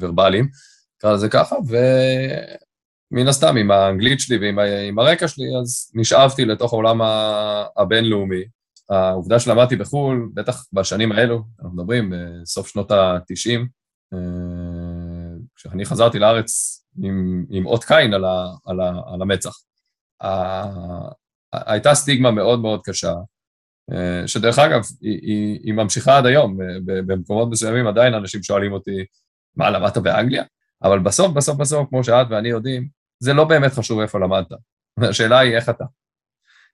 ורבליים, 0.00 0.48
נקרא 0.96 1.12
לזה 1.12 1.28
ככה, 1.28 1.56
ומן 3.12 3.28
הסתם, 3.28 3.56
עם 3.56 3.70
האנגלית 3.70 4.20
שלי 4.20 4.38
ועם 4.56 4.98
הרקע 4.98 5.28
שלי, 5.28 5.44
אז 5.60 5.90
נשאבתי 5.94 6.44
לתוך 6.44 6.72
העולם 6.72 7.00
הבינלאומי. 7.76 8.44
העובדה 8.90 9.40
שלמדתי 9.40 9.76
בחו"ל, 9.76 10.30
בטח 10.34 10.64
בשנים 10.72 11.12
האלו, 11.12 11.42
אנחנו 11.58 11.76
מדברים 11.76 12.12
בסוף 12.42 12.68
שנות 12.68 12.90
ה-90, 12.90 13.60
כשאני 15.56 15.84
חזרתי 15.84 16.18
לארץ 16.18 16.82
עם, 17.02 17.44
עם 17.50 17.66
אות 17.66 17.84
קין 17.84 18.14
על, 18.14 18.24
ה, 18.24 18.46
על, 18.66 18.80
ה, 18.80 19.00
על 19.06 19.22
המצח. 19.22 19.52
הייתה 21.52 21.94
סטיגמה 21.94 22.30
מאוד 22.30 22.60
מאוד 22.60 22.80
קשה, 22.84 23.12
אה, 23.92 24.28
שדרך 24.28 24.58
אגב, 24.58 24.82
היא, 25.00 25.20
היא, 25.22 25.60
היא 25.62 25.74
ממשיכה 25.74 26.18
עד 26.18 26.26
היום, 26.26 26.60
אה, 26.62 26.66
במקומות 26.86 27.48
מסוימים 27.50 27.86
עדיין 27.86 28.14
אנשים 28.14 28.42
שואלים 28.42 28.72
אותי, 28.72 29.04
מה, 29.56 29.70
למדת 29.70 29.98
באנגליה? 29.98 30.44
אבל 30.82 30.98
בסוף, 30.98 31.32
בסוף, 31.32 31.56
בסוף, 31.56 31.88
כמו 31.88 32.04
שאת 32.04 32.26
ואני 32.30 32.48
יודעים, 32.48 32.88
זה 33.18 33.32
לא 33.32 33.44
באמת 33.44 33.72
חשוב 33.72 34.00
איפה 34.00 34.18
למדת. 34.18 34.46
השאלה 35.10 35.38
היא 35.38 35.56
איך 35.56 35.68
אתה. 35.68 35.84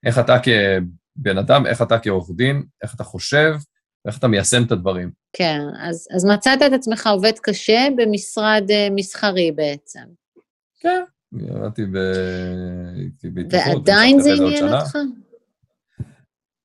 איך 0.06 0.18
אתה 0.18 0.36
כבן 0.38 1.38
אדם, 1.38 1.66
איך 1.66 1.82
אתה 1.82 1.98
כעורך 1.98 2.30
דין, 2.36 2.62
איך 2.82 2.94
אתה 2.94 3.04
חושב, 3.04 3.54
ואיך 4.04 4.18
אתה 4.18 4.28
מיישם 4.28 4.62
את 4.66 4.72
הדברים. 4.72 5.10
כן, 5.32 5.60
אז, 5.80 6.08
אז 6.16 6.24
מצאת 6.24 6.62
את 6.66 6.72
עצמך 6.72 7.06
עובד 7.06 7.32
קשה 7.42 7.88
במשרד 7.96 8.62
uh, 8.68 8.92
מסחרי 8.94 9.52
בעצם. 9.52 10.04
כן, 10.80 11.02
עבדתי 11.50 11.82
בהתמחות. 13.22 13.76
ועדיין 13.76 14.20
זה 14.20 14.30
עניין 14.32 14.72
אותך? 14.72 14.96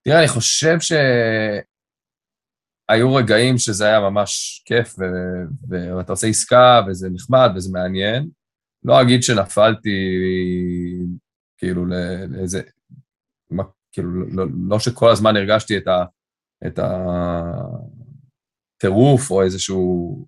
תראה, 0.04 0.20
אני 0.20 0.28
חושב 0.28 0.78
שהיו 2.90 3.16
רגעים 3.16 3.58
שזה 3.58 3.86
היה 3.86 4.00
ממש 4.00 4.62
כיף, 4.66 4.96
ואתה 5.70 6.12
עושה 6.12 6.28
עסקה, 6.28 6.82
וזה 6.88 7.10
נחמד, 7.10 7.50
וזה 7.56 7.72
מעניין. 7.72 8.30
לא 8.88 9.02
אגיד 9.02 9.24
שנפלתי, 9.24 9.90
כאילו, 11.58 11.86
לאיזה... 12.30 12.62
כאילו, 13.92 14.12
לא, 14.12 14.26
לא, 14.32 14.46
לא 14.70 14.80
שכל 14.80 15.10
הזמן 15.10 15.38
הרגשתי 15.38 15.78
את 15.78 15.88
ה... 15.88 16.04
את 16.68 16.80
הטירוף, 18.78 19.32
או 19.32 19.44
איזשהו... 19.44 20.26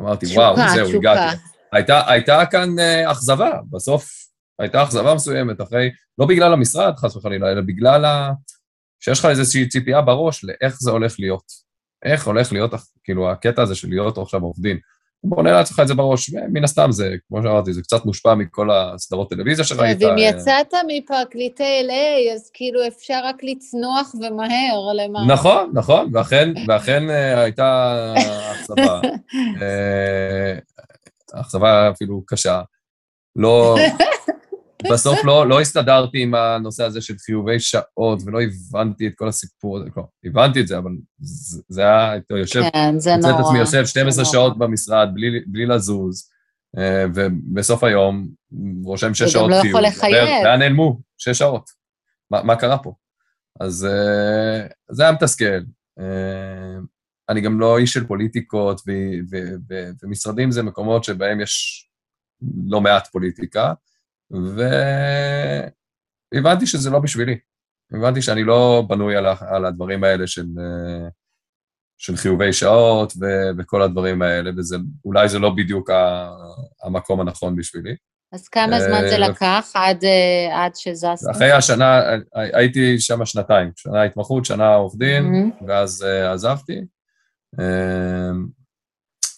אמרתי, 0.00 0.26
שוקה, 0.26 0.40
וואו, 0.40 0.56
זהו, 0.74 0.90
שוקה. 0.90 1.12
הגעתי. 1.12 1.36
הייתה, 1.72 2.10
הייתה 2.10 2.42
כאן 2.50 2.68
uh, 2.78 3.12
אכזבה, 3.12 3.50
בסוף 3.70 4.10
הייתה 4.58 4.82
אכזבה 4.82 5.14
מסוימת, 5.14 5.60
אחרי, 5.60 5.90
לא 6.18 6.26
בגלל 6.26 6.52
המשרד, 6.52 6.96
חס 6.96 7.16
וחלילה, 7.16 7.52
אלא 7.52 7.60
בגלל 7.60 8.04
ה... 8.04 8.32
שיש 9.00 9.18
לך 9.18 9.24
איזושהי 9.24 9.68
ציפייה 9.68 10.02
בראש 10.02 10.44
לאיך 10.44 10.76
זה 10.80 10.90
הולך 10.90 11.14
להיות. 11.18 11.44
איך 12.04 12.26
הולך 12.26 12.52
להיות, 12.52 12.70
כאילו, 13.04 13.30
הקטע 13.30 13.62
הזה 13.62 13.74
של 13.74 13.88
להיות 13.88 14.18
עכשיו 14.18 14.42
עורך 14.42 14.58
דין. 14.58 14.78
בונה 15.24 15.52
לעצמך 15.52 15.80
את 15.80 15.88
זה 15.88 15.94
בראש, 15.94 16.30
ומן 16.30 16.64
הסתם 16.64 16.92
זה, 16.92 17.14
כמו 17.28 17.42
שאמרתי, 17.42 17.72
זה 17.72 17.82
קצת 17.82 18.04
מושפע 18.04 18.34
מכל 18.34 18.70
הסדרות 18.70 19.30
טלוויזיה 19.30 19.64
שראית. 19.64 20.02
ואם 20.02 20.18
יצאת 20.18 20.74
מפרקליטי 20.88 21.82
LA, 21.88 22.34
אז 22.34 22.50
כאילו 22.54 22.86
אפשר 22.86 23.20
רק 23.24 23.36
לצנוח 23.42 24.14
ומהר 24.14 24.92
למה... 24.94 25.26
נכון, 25.26 25.70
נכון, 25.74 26.10
ואכן, 26.12 26.48
ואכן 26.68 27.10
אה, 27.10 27.42
הייתה 27.42 28.14
אכזבה. 28.52 29.00
אה, 29.62 30.58
אכזבה 31.40 31.90
אפילו 31.90 32.22
קשה. 32.26 32.60
לא... 33.36 33.76
בסוף 34.92 35.24
לא, 35.24 35.48
לא 35.48 35.60
הסתדרתי 35.60 36.22
עם 36.22 36.34
הנושא 36.34 36.84
הזה 36.84 37.00
של 37.00 37.14
חיובי 37.18 37.60
שעות, 37.60 38.22
ולא 38.26 38.38
הבנתי 38.42 39.06
את 39.06 39.12
כל 39.16 39.28
הסיפור 39.28 39.76
הזה. 39.76 39.88
לא, 39.96 40.04
הבנתי 40.24 40.60
את 40.60 40.66
זה, 40.66 40.78
אבל 40.78 40.90
זה, 41.18 41.62
זה 41.68 41.82
היה, 41.82 42.16
אתה 42.16 42.34
יושב, 42.38 42.62
כן, 42.72 42.98
זה 42.98 43.16
נורא. 43.16 43.30
את 43.34 43.40
עצמי 43.40 43.58
יושב 43.58 43.84
12 43.86 44.24
שעות. 44.24 44.58
במשרד 44.58 45.08
בלי, 45.14 45.40
בלי 45.46 45.66
לזוז, 45.66 46.30
אה, 46.78 47.04
ובסוף 47.14 47.84
היום 47.84 48.28
רושם 48.84 49.14
6 49.14 49.22
שעות 49.22 49.50
חיוב. 49.50 49.74
וגם 49.74 49.82
לא 49.82 49.88
יכול 49.88 50.06
לחייב. 50.08 50.44
לאן 50.44 50.58
נעלמו? 50.58 51.00
6 51.18 51.38
שעות. 51.38 51.70
מה, 52.30 52.42
מה 52.42 52.56
קרה 52.56 52.78
פה? 52.78 52.94
אז 53.60 53.86
אה, 53.86 54.66
זה 54.90 55.02
היה 55.02 55.12
מתסכל. 55.12 55.60
אה, 55.98 56.78
אני 57.28 57.40
גם 57.40 57.60
לא 57.60 57.78
איש 57.78 57.92
של 57.92 58.06
פוליטיקות, 58.06 58.80
ו- 58.86 59.18
ו- 59.30 59.54
ו- 59.70 59.90
ומשרדים 60.02 60.50
זה 60.50 60.62
מקומות 60.62 61.04
שבהם 61.04 61.40
יש 61.40 61.84
לא 62.66 62.80
מעט 62.80 63.06
פוליטיקה, 63.06 63.72
והבנתי 66.32 66.66
שזה 66.66 66.90
לא 66.90 66.98
בשבילי. 66.98 67.38
הבנתי 67.92 68.22
שאני 68.22 68.44
לא 68.44 68.84
בנוי 68.88 69.16
על, 69.16 69.26
על 69.40 69.64
הדברים 69.64 70.04
האלה 70.04 70.26
של, 70.26 70.46
של 71.98 72.16
חיובי 72.16 72.52
שעות 72.52 73.12
ו- 73.20 73.50
וכל 73.58 73.82
הדברים 73.82 74.22
האלה, 74.22 74.50
ואולי 75.04 75.28
זה 75.28 75.38
לא 75.38 75.50
בדיוק 75.50 75.90
המקום 76.82 77.20
הנכון 77.20 77.56
בשבילי. 77.56 77.96
אז 78.32 78.48
כמה 78.48 78.80
זמן 78.80 79.00
זה 79.00 79.14
אה, 79.14 79.28
לקח 79.28 79.72
עד, 79.74 80.04
אה, 80.04 80.64
עד 80.64 80.76
שזזת? 80.76 81.30
אחרי 81.30 81.52
השנה, 81.52 82.00
הייתי 82.34 83.00
שם 83.00 83.24
שנתיים, 83.24 83.70
שנה 83.76 84.02
התמחות, 84.02 84.44
שנה 84.44 84.74
עורך 84.74 84.94
דין, 84.98 85.24
mm-hmm. 85.24 85.64
ואז 85.68 86.02
עזבתי. 86.32 86.80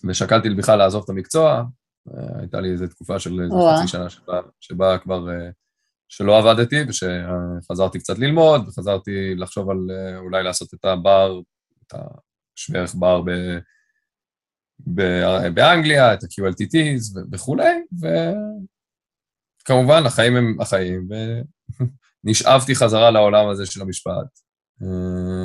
ושקלתי 0.05 0.51
בכלל 0.51 0.79
לעזוב 0.79 1.03
את 1.05 1.11
המקצוע, 1.11 1.65
הייתה 2.15 2.61
לי 2.61 2.73
איזו 2.73 2.87
תקופה 2.87 3.19
של 3.19 3.41
איזה 3.41 3.55
חצי 3.77 3.89
שנה 3.89 4.11
שבה, 4.11 4.41
שבה 4.61 4.99
כבר, 4.99 5.29
uh, 5.29 5.53
שלא 6.09 6.39
עבדתי, 6.39 6.77
ושחזרתי 6.89 7.99
קצת 7.99 8.19
ללמוד, 8.19 8.69
וחזרתי 8.69 9.35
לחשוב 9.37 9.71
על 9.71 9.77
uh, 9.77 10.19
אולי 10.19 10.43
לעשות 10.43 10.75
את 10.75 10.85
הבר, 10.85 11.41
את 11.87 11.95
השווה 11.95 12.81
ערך 12.81 12.95
בר 12.95 13.23
ב... 13.23 13.31
באנגליה, 15.55 16.15
את 16.15 16.25
ה-QLTTs 16.25 17.21
וכולי, 17.33 17.83
כמובן, 19.65 20.03
החיים 20.07 20.37
הם 20.37 20.61
החיים, 20.61 21.09
ונשאבתי 22.25 22.75
חזרה 22.81 23.11
לעולם 23.11 23.49
הזה 23.49 23.67
של 23.67 23.83
המשפט. 23.83 24.46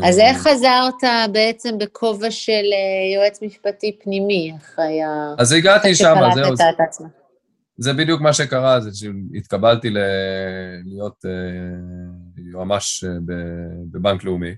אז 0.04 0.20
איך 0.20 0.38
חזרת 0.38 1.32
בעצם 1.32 1.78
בכובע 1.78 2.32
של 2.32 2.52
אה, 2.52 3.16
יועץ 3.16 3.44
משפטי 3.44 4.00
פנימי 4.04 4.54
אחרי 4.58 5.02
ה... 5.02 5.36
אז 5.38 5.52
הגעתי 5.52 5.96
שם, 5.96 6.16
זהו. 6.36 6.56
זה 7.78 7.94
בדיוק 7.94 8.22
מה 8.22 8.34
שקרה, 8.34 8.80
זה 8.82 8.90
שהתקבלתי 8.94 9.90
להיות 10.86 11.26
אה, 11.26 11.32
יועמ"ש 12.52 13.04
אה, 13.04 13.10
בבנק 13.92 14.24
לאומי, 14.24 14.56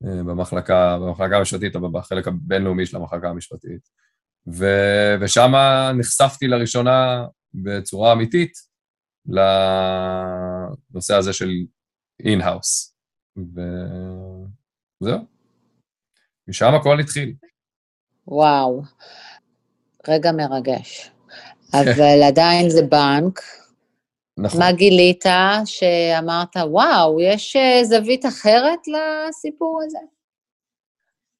במחלקה, 0.00 0.98
במחלקה 0.98 1.36
המשפטית, 1.36 1.76
אבל 1.76 1.88
בחלק 1.92 2.28
הבינלאומי 2.28 2.86
של 2.86 2.96
המחלקה 2.96 3.28
המשפטית. 3.28 3.88
ושם 5.20 5.52
נחשפתי 5.98 6.46
לראשונה 6.46 7.26
בצורה 7.54 8.12
אמיתית 8.12 8.52
לנושא 9.28 11.14
הזה 11.14 11.32
של 11.32 11.50
in-house. 12.24 12.93
וזהו. 13.36 15.18
משם 16.48 16.74
הכל 16.74 17.00
התחיל. 17.00 17.34
וואו, 18.26 18.82
רגע 20.08 20.32
מרגש. 20.32 21.10
אבל 21.72 22.22
עדיין 22.22 22.70
זה 22.70 22.82
בנק. 22.82 23.40
נכון. 24.38 24.60
מה 24.60 24.72
גילית 24.72 25.24
שאמרת, 25.64 26.56
וואו, 26.56 27.20
יש 27.20 27.56
אה, 27.56 27.84
זווית 27.84 28.26
אחרת 28.26 28.78
לסיפור 28.88 29.82
הזה? 29.86 29.98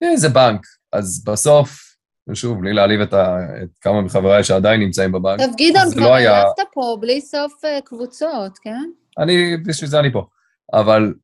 אה, 0.03 0.17
זה 0.17 0.29
בנק. 0.29 0.67
אז 0.93 1.25
בסוף, 1.25 1.97
ושוב, 2.29 2.61
בלי 2.61 2.73
להעליב 2.73 3.01
את, 3.01 3.13
ה, 3.13 3.39
את 3.63 3.79
כמה 3.81 4.01
מחבריי 4.01 4.45
שעדיין 4.45 4.81
נמצאים 4.81 5.13
בבנק. 5.13 5.41
טוב, 5.41 5.55
גדעון, 5.59 5.93
כבר 5.93 6.01
לא 6.01 6.15
היה... 6.15 6.33
העלבת 6.33 6.61
פה 6.75 6.97
בלי 7.01 7.21
סוף 7.21 7.53
uh, 7.65 7.81
קבוצות, 7.85 8.59
כן? 8.59 8.91
אני, 9.19 9.57
בשביל 9.57 9.91
זה 9.91 10.01
אני 10.01 10.13
פה. 10.13 10.27
אבל 10.73 11.15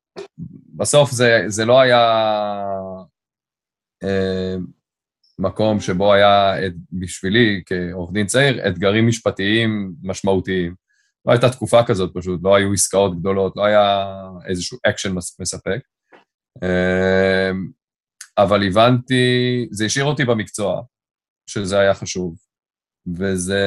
בסוף 0.81 1.11
זה, 1.11 1.43
זה 1.47 1.65
לא 1.65 1.79
היה 1.79 2.23
אה, 4.03 4.55
מקום 5.39 5.79
שבו 5.79 6.13
היה, 6.13 6.65
את, 6.67 6.73
בשבילי, 6.91 7.63
כעורך 7.65 8.11
דין 8.13 8.27
צעיר, 8.27 8.67
אתגרים 8.67 9.07
משפטיים 9.07 9.93
משמעותיים. 10.03 10.75
לא 11.25 11.31
הייתה 11.31 11.49
תקופה 11.49 11.83
כזאת 11.83 12.11
פשוט, 12.13 12.39
לא 12.43 12.55
היו 12.55 12.73
עסקאות 12.73 13.19
גדולות, 13.19 13.53
לא 13.55 13.65
היה 13.65 14.05
איזשהו 14.45 14.77
אקשן 14.89 15.11
מספק. 15.39 15.81
אה, 16.63 17.51
אבל 18.37 18.67
הבנתי, 18.67 19.67
זה 19.71 19.85
השאיר 19.85 20.05
אותי 20.05 20.25
במקצוע, 20.25 20.81
שזה 21.49 21.79
היה 21.79 21.93
חשוב. 21.93 22.35
וזה, 23.17 23.63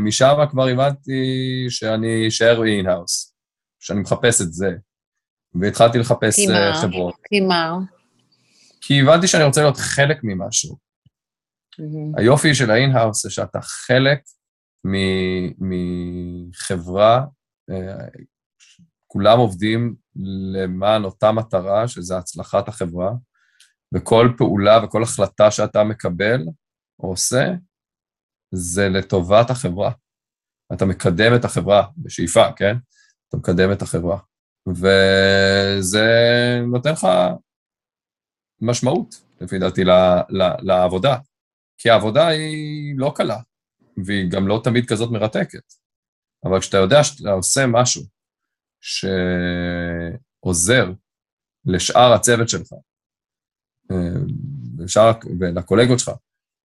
משם 0.00 0.34
כבר 0.50 0.68
הבנתי 0.68 1.20
שאני 1.68 2.28
אשאר 2.28 2.60
ב-in-house, 2.60 3.36
שאני 3.80 4.00
מחפש 4.00 4.40
את 4.40 4.52
זה. 4.52 4.70
והתחלתי 5.60 5.98
לחפש 5.98 6.36
כי 6.36 6.46
מה? 6.46 6.74
חברות. 6.82 7.14
כי 7.28 7.40
מה? 7.40 7.72
כי 8.80 9.00
הבנתי 9.00 9.26
שאני 9.26 9.44
רוצה 9.44 9.60
להיות 9.60 9.76
חלק 9.76 10.20
ממשהו. 10.22 10.76
Mm-hmm. 11.80 12.20
היופי 12.20 12.54
של 12.54 12.70
ה-in-house 12.70 13.22
זה 13.22 13.30
שאתה 13.30 13.60
חלק 13.60 14.20
מחברה, 15.58 17.24
אה, 17.70 18.06
כולם 19.06 19.38
עובדים 19.38 19.94
למען 20.52 21.04
אותה 21.04 21.32
מטרה, 21.32 21.88
שזה 21.88 22.18
הצלחת 22.18 22.68
החברה, 22.68 23.10
וכל 23.94 24.28
פעולה 24.38 24.84
וכל 24.84 25.02
החלטה 25.02 25.50
שאתה 25.50 25.84
מקבל 25.84 26.40
או 26.98 27.08
עושה, 27.08 27.46
זה 28.54 28.88
לטובת 28.88 29.50
החברה. 29.50 29.92
אתה 30.72 30.84
מקדם 30.84 31.34
את 31.36 31.44
החברה, 31.44 31.86
בשאיפה, 31.96 32.52
כן? 32.56 32.76
אתה 33.28 33.36
מקדם 33.36 33.72
את 33.72 33.82
החברה. 33.82 34.18
וזה 34.66 36.06
נותן 36.66 36.92
לך 36.92 37.06
משמעות, 38.60 39.22
לפי 39.40 39.58
דעתי, 39.58 39.82
לעבודה. 40.62 41.16
כי 41.78 41.90
העבודה 41.90 42.28
היא 42.28 42.94
לא 42.98 43.12
קלה, 43.16 43.38
והיא 44.04 44.30
גם 44.30 44.48
לא 44.48 44.60
תמיד 44.64 44.86
כזאת 44.88 45.10
מרתקת. 45.10 45.72
אבל 46.44 46.60
כשאתה 46.60 46.76
יודע 46.76 47.04
שאתה 47.04 47.30
עושה 47.30 47.66
משהו 47.66 48.02
שעוזר 50.40 50.90
לשאר 51.64 52.12
הצוות 52.12 52.48
שלך, 52.48 52.68
ולשאר, 54.78 55.12
ולקולגות 55.40 55.98
שלך, 55.98 56.10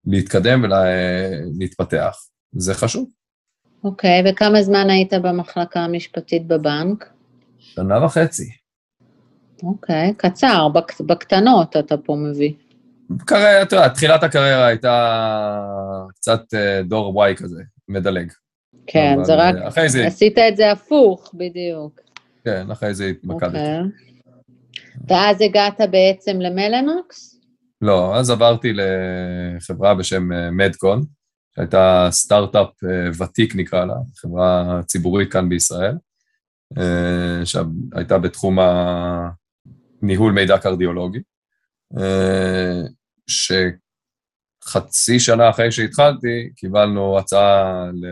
להתקדם 0.07 0.63
ולהתפתח, 0.63 2.17
זה 2.53 2.75
חשוב. 2.75 3.11
אוקיי, 3.85 4.21
okay, 4.21 4.25
וכמה 4.33 4.63
זמן 4.63 4.91
היית 4.91 5.13
במחלקה 5.23 5.81
המשפטית 5.81 6.47
בבנק? 6.47 7.13
שנה 7.75 8.05
וחצי. 8.05 8.51
אוקיי, 9.63 10.11
okay, 10.11 10.15
קצר, 10.17 10.69
בק, 10.69 11.01
בקטנות 11.01 11.77
אתה 11.77 11.97
פה 11.97 12.17
מביא. 12.17 12.53
קריירה, 13.27 13.63
אתה 13.63 13.77
יודע, 13.77 13.89
תחילת 13.89 14.23
הקריירה 14.23 14.67
הייתה 14.67 15.63
קצת 16.15 16.55
אה, 16.55 16.83
דור 16.83 17.17
וואי 17.17 17.35
כזה, 17.37 17.63
מדלג. 17.89 18.33
כן, 18.87 19.17
זה 19.23 19.35
רק, 19.35 19.55
זה... 19.87 20.07
עשית 20.07 20.39
את 20.39 20.57
זה 20.57 20.73
הפוך, 20.73 21.35
בדיוק. 21.35 22.01
כן, 22.45 22.71
אחרי 22.71 22.95
זה 22.95 23.07
התמקדתי. 23.07 23.57
Okay. 23.57 23.85
אוקיי. 23.85 24.11
ואז 25.09 25.41
הגעת 25.41 25.81
בעצם 25.91 26.41
למלנוקס? 26.41 27.41
לא, 27.81 28.17
אז 28.17 28.31
עברתי 28.31 28.73
לחברה 28.73 29.95
בשם 29.95 30.29
מדקון, 30.57 30.99
אה, 30.99 31.05
שהייתה 31.57 32.09
סטארט-אפ 32.11 32.69
אה, 32.85 33.25
ותיק 33.25 33.57
נקרא 33.57 33.85
לה, 33.85 33.95
חברה 34.17 34.81
ציבורית 34.87 35.33
כאן 35.33 35.49
בישראל, 35.49 35.95
אה, 35.95 35.99
שהייתה 37.45 38.19
בתחום 38.19 38.59
הניהול 40.03 40.33
מידע 40.33 40.59
קרדיולוגי, 40.59 41.21
שחצי 44.65 45.21
שנה 45.21 45.51
אחרי 45.51 45.73
שהתחלתי 45.73 46.51
קיבלנו 46.57 47.19
הצעה 47.19 47.85
ל... 47.93 48.07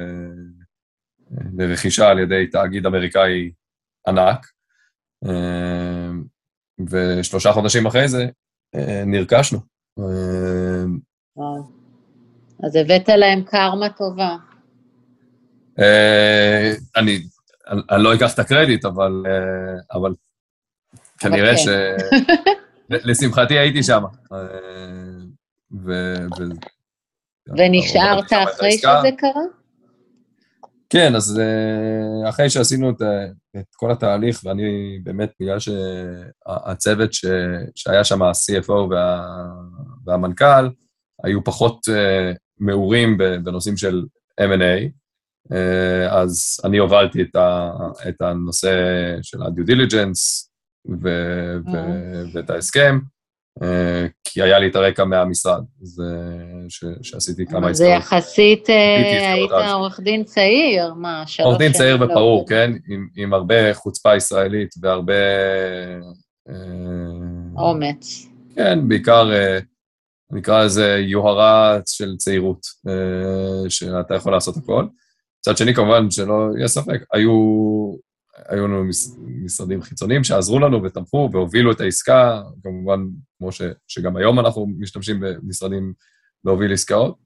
לרכישה 1.57 2.09
על 2.09 2.19
ידי 2.19 2.47
תאגיד 2.47 2.87
אמריקאי 2.87 3.51
ענק, 4.09 4.47
ושלושה 6.91 7.53
חודשים 7.53 7.87
אחרי 7.87 8.09
זה 8.09 8.27
אה, 8.75 9.03
נרכשנו. 9.07 9.59
אה, 9.99 10.85
וואו. 11.37 11.63
אז 12.63 12.77
הבאת 12.77 13.09
להם 13.09 13.43
קרמה 13.45 13.89
טובה. 13.91 14.37
אה, 15.79 16.73
אני, 16.97 17.19
אני 17.69 18.03
לא 18.03 18.15
אקח 18.15 18.35
את 18.35 18.39
הקרדיט, 18.39 18.85
אבל, 18.85 19.23
אבל 19.93 20.15
כנראה 21.19 21.57
ש... 21.57 21.69
לשמחתי 22.91 23.59
הייתי 23.59 23.83
שם. 23.83 24.03
ונשארת 27.59 28.33
אחרי 28.33 28.73
שזה 28.73 29.11
קרה? 29.19 29.43
כן, 30.91 31.15
אז 31.15 31.41
uh, 31.41 32.29
אחרי 32.29 32.51
שעשינו 32.51 32.91
את, 32.91 33.03
את 33.57 33.75
כל 33.77 33.91
התהליך, 33.93 34.41
ואני 34.45 34.99
באמת, 35.03 35.33
בגלל 35.41 35.59
שהצוות 35.59 37.13
ש, 37.13 37.25
שהיה 37.75 38.05
שם, 38.05 38.23
ה-CFO 38.23 38.73
וה, 38.73 39.25
והמנכ"ל, 40.07 40.69
היו 41.25 41.45
פחות 41.45 41.81
uh, 41.89 42.37
מעורים 42.59 43.19
בנושאים 43.19 43.77
של 43.77 44.05
M&A, 44.41 44.89
אז 46.11 46.61
אני 46.65 46.79
הובלתי 46.79 47.23
את, 47.23 47.37
ה, 47.37 47.71
את 48.09 48.21
הנושא 48.21 48.71
של 49.23 49.43
ה-due 49.43 49.71
diligence 49.71 50.49
ו, 51.03 51.09
ו, 51.73 51.77
ואת 52.33 52.51
ההסכם, 52.51 52.99
אה, 53.63 54.07
כי 54.25 54.43
היה 54.43 54.59
לי 54.59 54.69
את 54.69 54.77
הרקע 54.77 55.05
מהמשרד, 55.05 55.63
אז 55.83 56.03
ש, 56.69 56.85
שעשיתי 57.03 57.47
כמה 57.47 57.73
זה 57.73 57.87
יחסית, 57.87 58.69
היית 58.69 59.51
עורך 59.73 60.01
דין 60.01 60.25
צעיר, 60.25 60.95
מה, 60.95 61.23
שלוש 61.27 61.37
שנים? 61.37 61.47
עורך 61.47 61.59
דין 61.59 61.73
צעיר 61.73 61.97
בברור, 61.97 62.49
כן, 62.49 62.73
עם, 62.89 63.09
עם 63.17 63.35
הרבה 63.35 63.75
חוצפה 63.75 64.17
ישראלית 64.17 64.75
והרבה... 64.83 65.15
אומץ. 67.57 68.27
כן, 68.55 68.89
בעיקר, 68.89 69.31
נקרא 70.33 70.65
לזה 70.65 71.05
יוהרה 71.07 71.79
של 71.87 72.17
צעירות, 72.17 72.61
שאתה 73.69 74.15
יכול 74.15 74.33
לעשות 74.33 74.57
הכל. 74.57 74.85
מצד 75.41 75.57
שני, 75.57 75.75
כמובן, 75.75 76.11
שלא 76.11 76.49
יהיה 76.57 76.69
ספק, 76.69 77.05
היו, 77.13 77.31
היו 78.49 78.69
לנו 78.69 78.85
משרדים 79.45 79.83
חיצוניים 79.83 80.25
שעזרו 80.25 80.59
לנו 80.59 80.83
ותמכו 80.83 81.31
והובילו 81.33 81.73
את 81.73 81.81
העסקה, 81.81 82.43
כמובן, 82.63 83.01
כמו 83.39 83.53
ש, 83.53 83.63
שגם 83.89 84.17
היום 84.17 84.41
אנחנו 84.41 84.67
משתמשים 84.79 85.21
במשרדים 85.21 85.93
להוביל 86.45 86.73
עסקאות. 86.73 87.19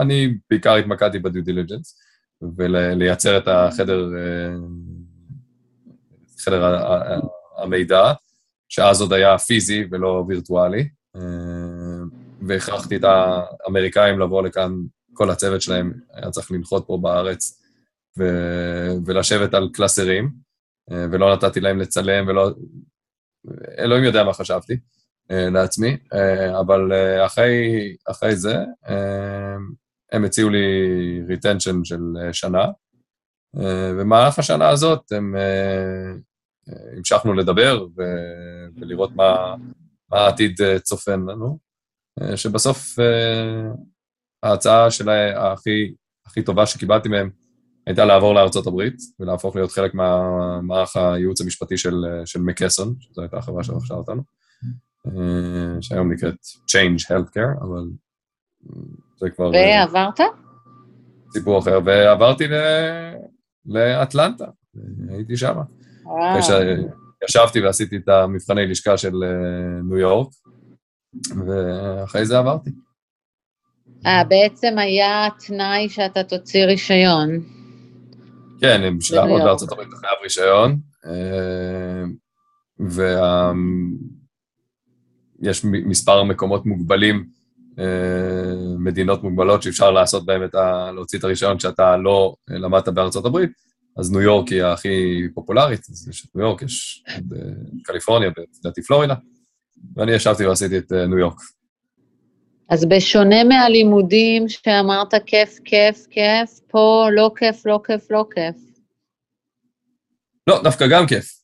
אני 0.00 0.34
בעיקר 0.50 0.74
התמקדתי 0.74 1.18
בדיו 1.18 1.44
דיליג'נס, 1.44 1.98
ולייצר 2.56 3.38
את 3.38 3.48
החדר, 3.48 4.10
חדר 6.44 6.78
המידע, 7.58 8.12
שאז 8.68 9.00
עוד 9.00 9.12
היה 9.12 9.38
פיזי 9.38 9.84
ולא 9.90 10.24
וירטואלי, 10.28 10.88
והכרחתי 12.42 12.96
את 12.96 13.04
האמריקאים 13.04 14.18
לבוא 14.18 14.42
לכאן 14.42 14.72
כל 15.14 15.30
הצוות 15.30 15.62
שלהם 15.62 15.92
היה 16.12 16.30
צריך 16.30 16.50
לנחות 16.50 16.84
פה 16.86 16.98
בארץ 17.02 17.62
ו- 18.18 18.92
ולשבת 19.06 19.54
על 19.54 19.68
קלאסרים, 19.72 20.32
אה, 20.90 21.06
ולא 21.12 21.34
נתתי 21.34 21.60
להם 21.60 21.78
לצלם 21.78 22.28
ולא... 22.28 22.50
אלוהים 23.78 24.04
יודע 24.04 24.24
מה 24.24 24.32
חשבתי 24.32 24.76
אה, 25.30 25.50
לעצמי, 25.50 25.96
אה, 26.14 26.60
אבל 26.60 26.92
אחרי, 27.26 27.56
אחרי 28.10 28.36
זה 28.36 28.56
הם 30.12 30.24
הציעו 30.24 30.50
לי 30.50 30.66
retention 31.28 31.84
של 31.84 32.00
שנה, 32.32 32.64
ובמהלך 33.56 34.38
השנה 34.38 34.68
הזאת 34.68 35.12
הם 35.12 35.34
המשכנו 36.96 37.34
לדבר 37.34 37.86
ו- 37.96 38.66
ולראות 38.76 39.10
מה, 39.16 39.54
מה 40.10 40.18
העתיד 40.18 40.60
צופן 40.82 41.20
לנו, 41.20 41.58
שבסוף 42.36 42.98
ההצעה 44.42 44.90
של 44.90 45.08
הכי, 45.36 45.94
הכי 46.26 46.42
טובה 46.42 46.66
שקיבלתי 46.66 47.08
מהם 47.08 47.30
הייתה 47.86 48.04
לעבור 48.04 48.34
לארצות 48.34 48.66
הברית 48.66 48.96
ולהפוך 49.20 49.56
להיות 49.56 49.72
חלק 49.72 49.94
מהמערך 49.94 50.96
הייעוץ 50.96 51.40
המשפטי 51.40 51.76
של, 51.76 52.04
של 52.24 52.40
מקסון, 52.40 52.94
שזו 53.00 53.22
הייתה 53.22 53.36
החברה 53.36 53.64
שרכשה 53.64 53.94
אותנו, 53.94 54.22
אה, 55.06 55.82
שהיום 55.82 56.12
נקראת 56.12 56.34
Change 56.44 57.00
Healthcare, 57.10 57.64
אבל 57.64 57.84
זה 59.20 59.30
כבר... 59.30 59.50
ועברת? 59.50 60.20
סיפור 61.32 61.58
אחר, 61.58 61.78
ועברתי 61.84 62.48
ל... 62.48 62.54
לאטלנטה, 63.66 64.46
הייתי 65.08 65.36
שם. 65.36 65.54
אחרי 66.04 66.58
שישבתי 67.28 67.60
ועשיתי 67.60 67.96
את 67.96 68.08
המבחני 68.08 68.66
לשכה 68.66 68.96
של 68.96 69.22
אה, 69.24 69.82
ניו 69.82 69.98
יורק, 69.98 70.28
ואחרי 71.46 72.26
זה 72.26 72.38
עברתי. 72.38 72.70
אה, 74.06 74.24
בעצם 74.24 74.78
היה 74.78 75.28
תנאי 75.46 75.88
שאתה 75.88 76.22
תוציא 76.22 76.64
רישיון. 76.64 77.40
כן, 78.60 78.98
בשביל 78.98 79.20
לעבוד 79.20 79.42
בארצות 79.42 79.72
הברית 79.72 79.88
אתה 79.88 79.96
חייב 79.96 80.18
רישיון, 80.22 80.78
אה, 81.06 82.04
ויש 85.40 85.64
מספר 85.64 86.22
מקומות 86.22 86.66
מוגבלים, 86.66 87.26
אה, 87.78 88.76
מדינות 88.78 89.22
מוגבלות 89.22 89.62
שאפשר 89.62 89.90
לעשות 89.90 90.26
בהן 90.26 90.44
את 90.44 90.54
ה... 90.54 90.90
להוציא 90.94 91.18
את 91.18 91.24
הרישיון 91.24 91.58
כשאתה 91.58 91.96
לא 91.96 92.34
למדת 92.48 92.88
בארצות 92.88 93.24
הברית, 93.26 93.50
אז 93.98 94.12
ניו 94.12 94.20
יורק 94.20 94.48
היא 94.48 94.62
הכי 94.62 95.22
פופולרית, 95.34 95.80
אז 95.90 96.08
יש 96.08 96.26
את 96.26 96.36
ניו 96.36 96.44
יורק, 96.44 96.62
יש 96.62 97.04
את 97.08 97.22
אה, 97.36 97.52
קליפורניה, 97.84 98.30
לדעתי 98.60 98.82
פלורידה, 98.82 99.14
ואני 99.96 100.12
ישבתי 100.12 100.46
ועשיתי 100.46 100.78
את 100.78 100.92
ניו 100.92 101.18
יורק. 101.18 101.40
אז 102.68 102.84
בשונה 102.84 103.44
מהלימודים 103.44 104.48
שאמרת 104.48 105.14
כיף, 105.26 105.58
כיף, 105.64 106.06
כיף, 106.10 106.60
פה 106.68 107.06
לא 107.12 107.30
כיף, 107.36 107.66
לא 107.66 107.80
כיף, 107.86 108.10
לא 108.10 108.24
כיף. 108.34 108.56
לא, 110.46 110.62
דווקא 110.62 110.86
גם 110.90 111.06
כיף. 111.06 111.42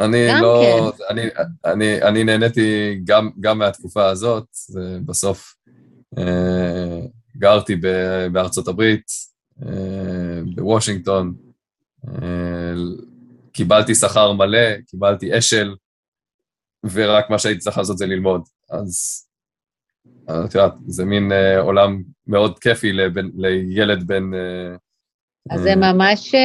אני 0.00 0.28
גם 0.30 0.42
לא... 0.42 0.62
כיף. 0.64 1.00
אני, 1.10 1.22
אני, 1.64 2.02
אני 2.02 2.24
נהניתי 2.24 2.98
גם, 3.04 3.30
גם 3.40 3.58
מהתקופה 3.58 4.08
הזאת, 4.08 4.46
בסוף 5.06 5.54
אה, 6.18 7.00
גרתי 7.36 7.76
ב, 7.76 7.86
בארצות 8.32 8.68
הברית, 8.68 9.06
אה, 9.62 10.40
בוושינגטון, 10.54 11.34
אה, 12.08 12.72
קיבלתי 13.52 13.94
שכר 13.94 14.32
מלא, 14.32 14.80
קיבלתי 14.86 15.38
אשל, 15.38 15.74
ורק 16.92 17.30
מה 17.30 17.38
שהייתי 17.38 17.60
צריך 17.60 17.78
לעשות 17.78 17.98
זה 17.98 18.06
ללמוד. 18.06 18.42
אז 18.70 19.22
את 20.24 20.54
יודעת, 20.54 20.72
זה 20.86 21.04
מין 21.04 21.32
אה, 21.32 21.60
עולם 21.60 22.02
מאוד 22.26 22.58
כיפי 22.58 22.92
לבן, 22.92 23.28
לילד 23.34 24.06
בן... 24.06 24.34
אה, 24.34 24.76
אז 25.50 25.60
זה 25.60 25.76
ממש 25.76 26.34
אה, 26.34 26.40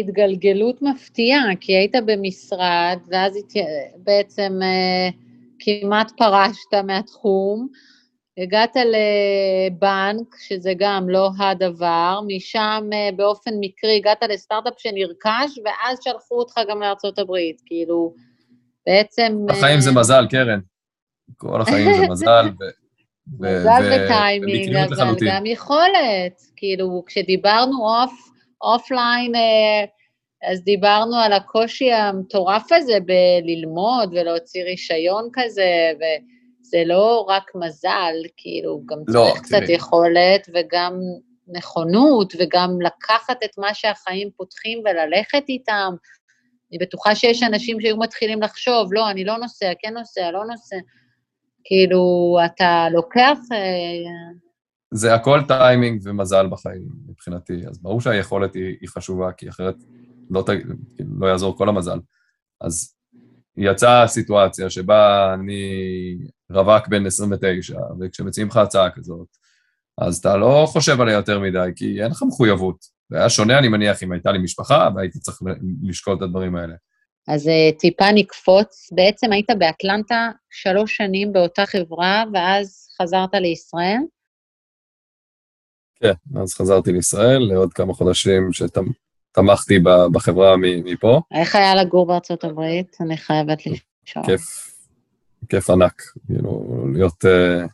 התגלגלות 0.00 0.82
מפתיעה, 0.82 1.42
כי 1.60 1.72
היית 1.72 1.94
במשרד, 2.06 2.98
ואז 3.08 3.38
בעצם 3.96 4.58
אה, 4.62 5.08
כמעט 5.58 6.12
פרשת 6.18 6.74
מהתחום, 6.86 7.68
הגעת 8.38 8.76
לבנק, 8.76 10.36
שזה 10.48 10.72
גם 10.78 11.08
לא 11.08 11.30
הדבר, 11.38 12.20
משם 12.26 12.90
אה, 12.92 13.08
באופן 13.16 13.50
מקרי 13.60 13.96
הגעת 13.96 14.22
לסטארט-אפ 14.22 14.74
שנרכש, 14.78 15.58
ואז 15.64 15.98
שלחו 16.02 16.34
אותך 16.34 16.60
גם 16.68 16.80
לארצות 16.80 17.18
הברית, 17.18 17.62
כאילו, 17.66 18.14
בעצם... 18.86 19.46
החיים 19.50 19.80
זה 19.80 19.92
מזל, 19.92 20.26
קרן. 20.30 20.60
כל 21.36 21.60
החיים 21.60 21.94
זה 21.94 22.08
מזל, 22.10 22.48
מזל 23.40 23.82
וטיימינג, 23.92 24.76
אבל 24.76 25.14
גם 25.26 25.46
יכולת. 25.46 26.42
כאילו, 26.56 27.02
כשדיברנו 27.06 27.88
off, 27.88 28.12
offline, 28.62 29.34
אה, 29.34 29.84
אז 30.50 30.64
דיברנו 30.64 31.16
על 31.16 31.32
הקושי 31.32 31.92
המטורף 31.92 32.72
הזה 32.72 32.98
בללמוד 33.06 34.12
ולהוציא 34.12 34.64
רישיון 34.64 35.28
כזה, 35.32 35.92
וזה 35.96 36.82
לא 36.86 37.26
רק 37.28 37.50
מזל, 37.54 38.14
כאילו, 38.36 38.82
גם 38.86 38.98
לא, 39.08 39.26
צריך 39.28 39.40
קצת 39.42 39.68
יכולת 39.68 40.48
וגם 40.54 41.00
נכונות, 41.48 42.32
וגם 42.38 42.78
לקחת 42.80 43.42
את 43.44 43.58
מה 43.58 43.74
שהחיים 43.74 44.30
פותחים 44.36 44.78
וללכת 44.84 45.44
איתם. 45.48 45.94
אני 46.70 46.78
בטוחה 46.78 47.14
שיש 47.14 47.42
אנשים 47.42 47.80
שהיו 47.80 47.96
מתחילים 47.96 48.42
לחשוב, 48.42 48.92
לא, 48.92 49.10
אני 49.10 49.24
לא 49.24 49.36
נוסע, 49.36 49.72
כן 49.78 49.94
נוסע, 49.98 50.30
לא 50.30 50.44
נוסע. 50.44 50.76
כאילו, 51.64 52.36
אתה 52.46 52.86
לוקח... 52.92 53.38
אה, 53.52 54.32
זה 54.94 55.14
הכל 55.14 55.40
טיימינג 55.48 56.00
ומזל 56.04 56.46
בחיים 56.46 56.88
מבחינתי, 57.08 57.66
אז 57.70 57.82
ברור 57.82 58.00
שהיכולת 58.00 58.54
היא, 58.54 58.76
היא 58.80 58.88
חשובה, 58.88 59.32
כי 59.32 59.48
אחרת 59.48 59.74
לא, 60.30 60.44
לא 61.18 61.26
יעזור 61.26 61.58
כל 61.58 61.68
המזל. 61.68 61.98
אז 62.60 62.94
יצאה 63.56 64.08
סיטואציה 64.08 64.70
שבה 64.70 65.34
אני 65.34 65.64
רווק 66.50 66.88
בן 66.88 67.06
29, 67.06 67.80
וכשמציעים 68.00 68.48
לך 68.48 68.56
הצעה 68.56 68.90
כזאת, 68.90 69.26
אז 69.98 70.18
אתה 70.18 70.36
לא 70.36 70.64
חושב 70.68 71.00
עליה 71.00 71.14
יותר 71.14 71.40
מדי, 71.40 71.70
כי 71.76 72.02
אין 72.02 72.10
לך 72.10 72.22
מחויבות. 72.28 72.76
זה 73.10 73.18
היה 73.18 73.28
שונה, 73.28 73.58
אני 73.58 73.68
מניח, 73.68 74.02
אם 74.02 74.12
הייתה 74.12 74.32
לי 74.32 74.38
משפחה, 74.38 74.88
והייתי 74.94 75.18
צריך 75.18 75.42
לשקול 75.82 76.16
את 76.16 76.22
הדברים 76.22 76.56
האלה. 76.56 76.74
אז 77.28 77.46
uh, 77.46 77.78
טיפה 77.78 78.12
נקפוץ, 78.14 78.92
בעצם 78.92 79.32
היית 79.32 79.50
באטלנטה 79.58 80.30
שלוש 80.50 80.96
שנים 80.96 81.32
באותה 81.32 81.66
חברה, 81.66 82.24
ואז 82.32 82.88
חזרת 83.02 83.34
לישראל? 83.34 84.00
כן, 86.00 86.40
אז 86.40 86.54
חזרתי 86.54 86.92
לישראל 86.92 87.38
לעוד 87.38 87.72
כמה 87.72 87.94
חודשים 87.94 88.50
שתמכתי 88.52 89.78
בחברה 90.12 90.56
מפה. 90.58 91.20
איך 91.34 91.54
היה 91.54 91.74
לגור 91.74 92.06
בארצות 92.06 92.44
הברית? 92.44 92.96
אני 93.00 93.16
חייבת 93.16 93.58
לשאול. 93.66 94.26
כיף, 94.26 94.42
כיף 95.48 95.70
ענק, 95.70 96.02
כאילו, 96.26 96.84
להיות, 96.94 97.24
uh, 97.24 97.68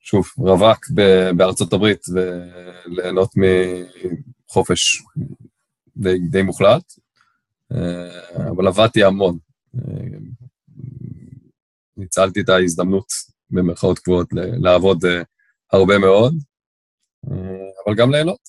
שוב, 0.00 0.26
רווק 0.38 0.86
בארצות 1.36 1.72
הברית 1.72 2.06
וליהנות 2.14 3.30
מחופש 3.36 5.02
די, 5.96 6.18
די 6.18 6.42
מוחלט, 6.42 6.82
אה, 6.98 7.01
אבל 8.50 8.66
עבדתי 8.66 9.04
המון. 9.04 9.38
אה, 9.76 10.04
ניצלתי 11.96 12.40
את 12.40 12.48
ההזדמנות, 12.48 13.06
במרכאות 13.50 13.98
קבועות, 13.98 14.28
לעבוד 14.62 15.04
אה, 15.04 15.22
הרבה 15.72 15.98
מאוד, 15.98 16.34
אבל 17.86 17.94
גם 17.96 18.10
ליהנות, 18.10 18.40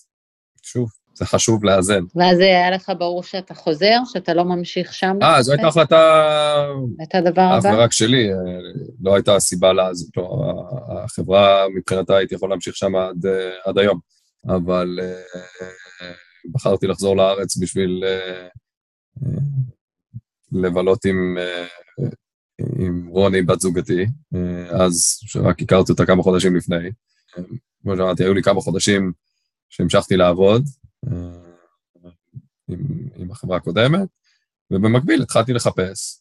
שוב. 0.64 0.90
זה 1.16 1.26
חשוב 1.26 1.64
לאזן. 1.64 2.04
ואז 2.16 2.40
היה 2.40 2.72
לך 2.72 2.92
ברור 2.98 3.24
שאתה 3.24 3.54
חוזר, 3.54 3.98
שאתה 4.06 4.34
לא 4.34 4.44
ממשיך 4.44 4.94
שם? 4.94 5.18
אה, 5.22 5.44
זו 5.44 5.52
הייתה 5.52 5.68
החלטה... 5.68 6.26
את 7.04 7.16
הדבר 7.16 7.42
הבא? 7.42 7.70
אך 7.70 7.76
ורק 7.78 7.92
שלי, 7.92 8.34
אה, 8.34 8.38
לא 9.02 9.16
הייתה 9.16 9.40
סיבה 9.40 9.74
לעזוב. 9.74 10.10
לא, 10.18 10.54
החברה 11.04 11.66
מבחינתה 11.76 12.18
הייתי 12.18 12.36
יכול 12.36 12.50
להמשיך 12.50 12.76
שם 12.76 12.96
עד, 12.96 13.26
אה, 13.26 13.50
עד 13.66 13.78
היום, 13.78 14.00
אבל 14.48 15.00
בחרתי 16.52 16.88
לחזור 16.88 17.18
לארץ 17.18 17.58
בשביל 17.58 18.04
לבלות 20.52 21.06
עם, 21.06 21.38
עם 22.80 23.08
רוני, 23.08 23.42
בת 23.42 23.60
זוגתי, 23.60 24.06
אז 24.70 25.20
שרק 25.26 25.62
הכרתי 25.62 25.92
אותה 25.92 26.06
כמה 26.06 26.24
חודשים 26.24 26.56
לפני. 26.56 26.90
כמו 27.84 27.96
שאמרתי, 27.98 28.24
היו 28.24 28.34
לי 28.34 28.44
כמה 28.44 28.62
חודשים 28.62 29.14
שהמשכתי 29.70 30.18
לעבוד 30.18 30.64
אה, 31.08 32.10
עם, 32.68 32.80
עם 33.16 33.32
החברה 33.32 33.58
הקודמת, 33.58 34.10
ובמקביל 34.72 35.22
התחלתי 35.22 35.54
לחפש. 35.54 36.20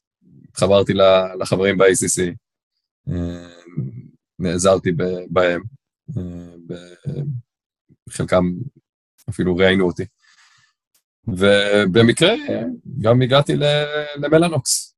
התחברתי 0.49 0.93
לחברים 1.41 1.79
ב-ACC, 1.79 2.35
אה, 3.09 3.49
נעזרתי 4.39 4.93
בהם, 5.31 5.63
אה, 6.17 6.55
בחלקם 8.07 8.45
אפילו 9.29 9.57
ראיינו 9.57 9.87
אותי. 9.87 10.05
ובמקרה 11.29 12.35
גם 13.01 13.23
הגעתי 13.23 13.53
למלאנוקס, 14.17 14.97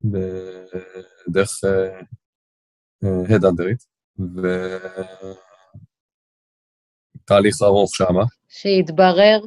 דרך 1.29 1.51
הדאנדרית, 3.29 3.85
תהליך 7.25 7.63
ארוך 7.63 7.95
שם. 7.95 8.15
שהתברר 8.49 9.41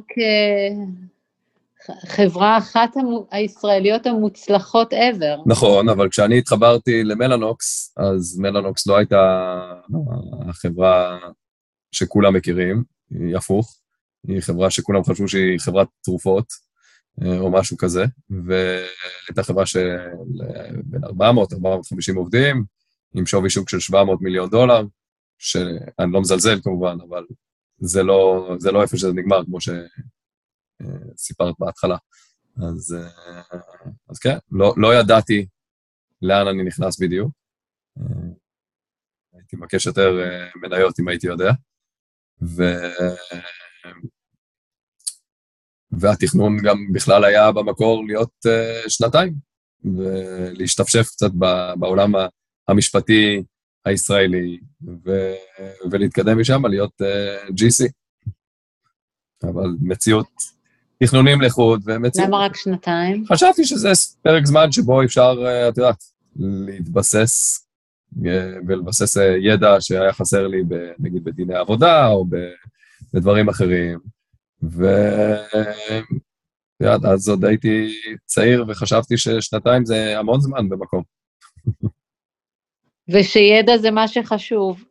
כחברה 2.06 2.58
אחת 2.58 2.90
הישראליות 3.30 4.06
המוצלחות 4.06 4.92
ever. 4.92 5.42
נכון, 5.46 5.88
אבל 5.88 6.08
כשאני 6.08 6.38
התחברתי 6.38 7.04
למלאנוקס, 7.04 7.94
אז 7.96 8.38
מלאנוקס 8.38 8.86
לא 8.86 8.96
הייתה 8.96 9.52
החברה 10.48 11.18
שכולם 11.92 12.36
מכירים, 12.36 12.84
היא 13.10 13.36
הפוך. 13.36 13.80
היא 14.28 14.40
חברה 14.40 14.70
שכולם 14.70 15.04
חשבו 15.04 15.28
שהיא 15.28 15.58
חברת 15.58 15.88
תרופות, 16.04 16.44
אה, 16.44 16.67
או 17.26 17.52
משהו 17.52 17.76
כזה, 17.76 18.04
והייתה 18.30 19.42
חברה 19.42 19.66
של 19.66 19.96
בין 20.84 21.04
400-450 21.04 21.08
עובדים, 22.16 22.64
עם 23.14 23.26
שווי 23.26 23.50
שוק 23.50 23.68
של 23.68 23.80
700 23.80 24.20
מיליון 24.20 24.50
דולר, 24.50 24.82
שאני 25.38 26.12
לא 26.12 26.20
מזלזל 26.20 26.60
כמובן, 26.62 26.96
אבל 27.08 27.24
זה 27.80 28.02
לא, 28.02 28.50
זה 28.58 28.72
לא 28.72 28.82
איפה 28.82 28.96
שזה 28.96 29.12
נגמר, 29.12 29.44
כמו 29.44 29.58
שסיפרת 31.20 31.54
בהתחלה. 31.58 31.96
אז, 32.56 32.96
אז 34.08 34.18
כן, 34.18 34.38
לא, 34.52 34.74
לא 34.76 34.94
ידעתי 34.94 35.46
לאן 36.22 36.46
אני 36.46 36.62
נכנס 36.62 37.00
בדיוק. 37.00 37.32
הייתי 39.32 39.56
מבקש 39.56 39.86
יותר 39.86 40.10
מניות 40.62 41.00
אם 41.00 41.08
הייתי 41.08 41.26
יודע. 41.26 41.50
ו... 42.42 42.62
והתכנון 45.92 46.56
גם 46.62 46.76
בכלל 46.92 47.24
היה 47.24 47.52
במקור 47.52 48.04
להיות 48.06 48.32
uh, 48.46 48.90
שנתיים, 48.90 49.34
ולהשתפשף 49.84 51.06
קצת 51.06 51.30
בעולם 51.78 52.12
המשפטי 52.68 53.42
הישראלי, 53.84 54.58
ו, 55.04 55.32
ולהתקדם 55.90 56.40
משם, 56.40 56.66
להיות 56.66 57.02
uh, 57.02 57.50
GC. 57.50 57.90
אבל 59.42 59.68
מציאות, 59.80 60.28
תכנונים 61.02 61.40
לחוד 61.40 61.82
ומציאות... 61.84 62.28
למה 62.28 62.38
רק 62.38 62.56
שנתיים? 62.56 63.24
חשבתי 63.26 63.64
שזה 63.64 63.88
פרק 64.22 64.46
זמן 64.46 64.72
שבו 64.72 65.02
אפשר, 65.02 65.32
uh, 65.32 65.68
את 65.68 65.78
יודעת, 65.78 66.04
להתבסס 66.36 67.64
אה, 68.26 68.52
ולבסס 68.66 69.16
ידע 69.42 69.80
שהיה 69.80 70.12
חסר 70.12 70.46
לי, 70.46 70.62
ב, 70.68 70.74
נגיד, 70.98 71.24
בדיני 71.24 71.54
עבודה 71.54 72.08
או 72.08 72.24
ב, 72.24 72.36
בדברים 73.14 73.48
אחרים. 73.48 73.98
ו... 74.62 74.86
אז 77.04 77.28
עוד 77.28 77.44
הייתי 77.44 77.94
צעיר 78.24 78.64
וחשבתי 78.68 79.18
ששנתיים 79.18 79.84
זה 79.84 80.18
המון 80.18 80.40
זמן 80.40 80.68
במקום. 80.68 81.02
ושידע 83.08 83.78
זה 83.78 83.90
מה 83.90 84.08
שחשוב. 84.08 84.84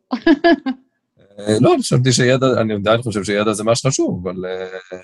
אה, 1.38 1.56
לא, 1.60 1.74
חשבתי 1.78 2.12
שידע, 2.12 2.46
אני 2.60 2.74
עדיין 2.74 3.02
חושב 3.02 3.24
שידע 3.24 3.52
זה 3.52 3.64
מה 3.64 3.76
שחשוב, 3.76 4.26
אבל, 4.28 4.44
אה, 4.46 4.98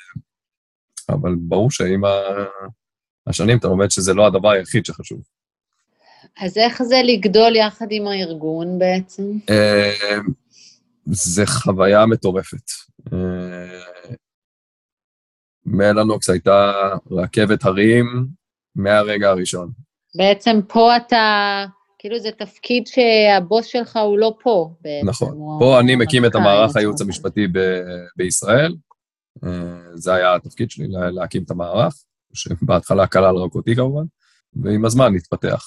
אבל 1.09 1.35
ברור 1.39 1.71
שעם 1.71 2.03
השנים 3.27 3.59
אתה 3.59 3.69
לומד 3.69 3.91
שזה 3.91 4.15
לא 4.15 4.27
הדבר 4.27 4.51
היחיד 4.51 4.87
שחשוב. 4.87 5.21
אז 6.41 6.59
איך 6.59 6.83
זה 6.83 7.01
לגדול 7.05 7.57
יחד 7.57 7.87
עם 7.91 8.07
הארגון 8.07 8.79
בעצם? 8.79 9.23
אה, 9.51 10.21
זה 11.07 11.47
חוויה 11.47 12.07
מטורפת. 12.07 12.71
מלאנוקס 15.67 16.31
הייתה 16.31 16.73
רכבת 17.11 17.65
הרים 17.65 18.27
מהרגע 18.77 19.31
הראשון. 19.31 19.71
בעצם 20.15 20.61
פה 20.69 20.97
אתה 20.97 21.65
כאילו 21.99 22.19
זה 22.19 22.31
תפקיד 22.31 22.87
שהבוס 22.87 23.67
שלך 23.67 23.97
הוא 23.97 24.19
לא 24.19 24.35
פה 24.43 24.75
בעצם. 24.81 25.09
נכון. 25.09 25.59
פה 25.61 25.81
אני 25.81 25.97
מקים 25.97 26.25
את 26.25 26.35
המערך 26.35 26.77
הייעוץ 26.77 27.01
המשפטי 27.01 27.47
ב- 27.47 27.83
בישראל. 28.17 28.75
אה, 29.45 29.51
זה 29.95 30.15
היה 30.15 30.35
התפקיד 30.35 30.71
שלי, 30.71 30.87
להקים 30.89 31.43
את 31.43 31.51
המערך, 31.51 31.95
שבהתחלה 32.33 33.07
כלל 33.07 33.37
רק 33.37 33.55
אותי 33.55 33.77
כמובן, 33.77 34.05
ועם 34.63 34.85
הזמן 34.85 35.15
התפתח. 35.15 35.65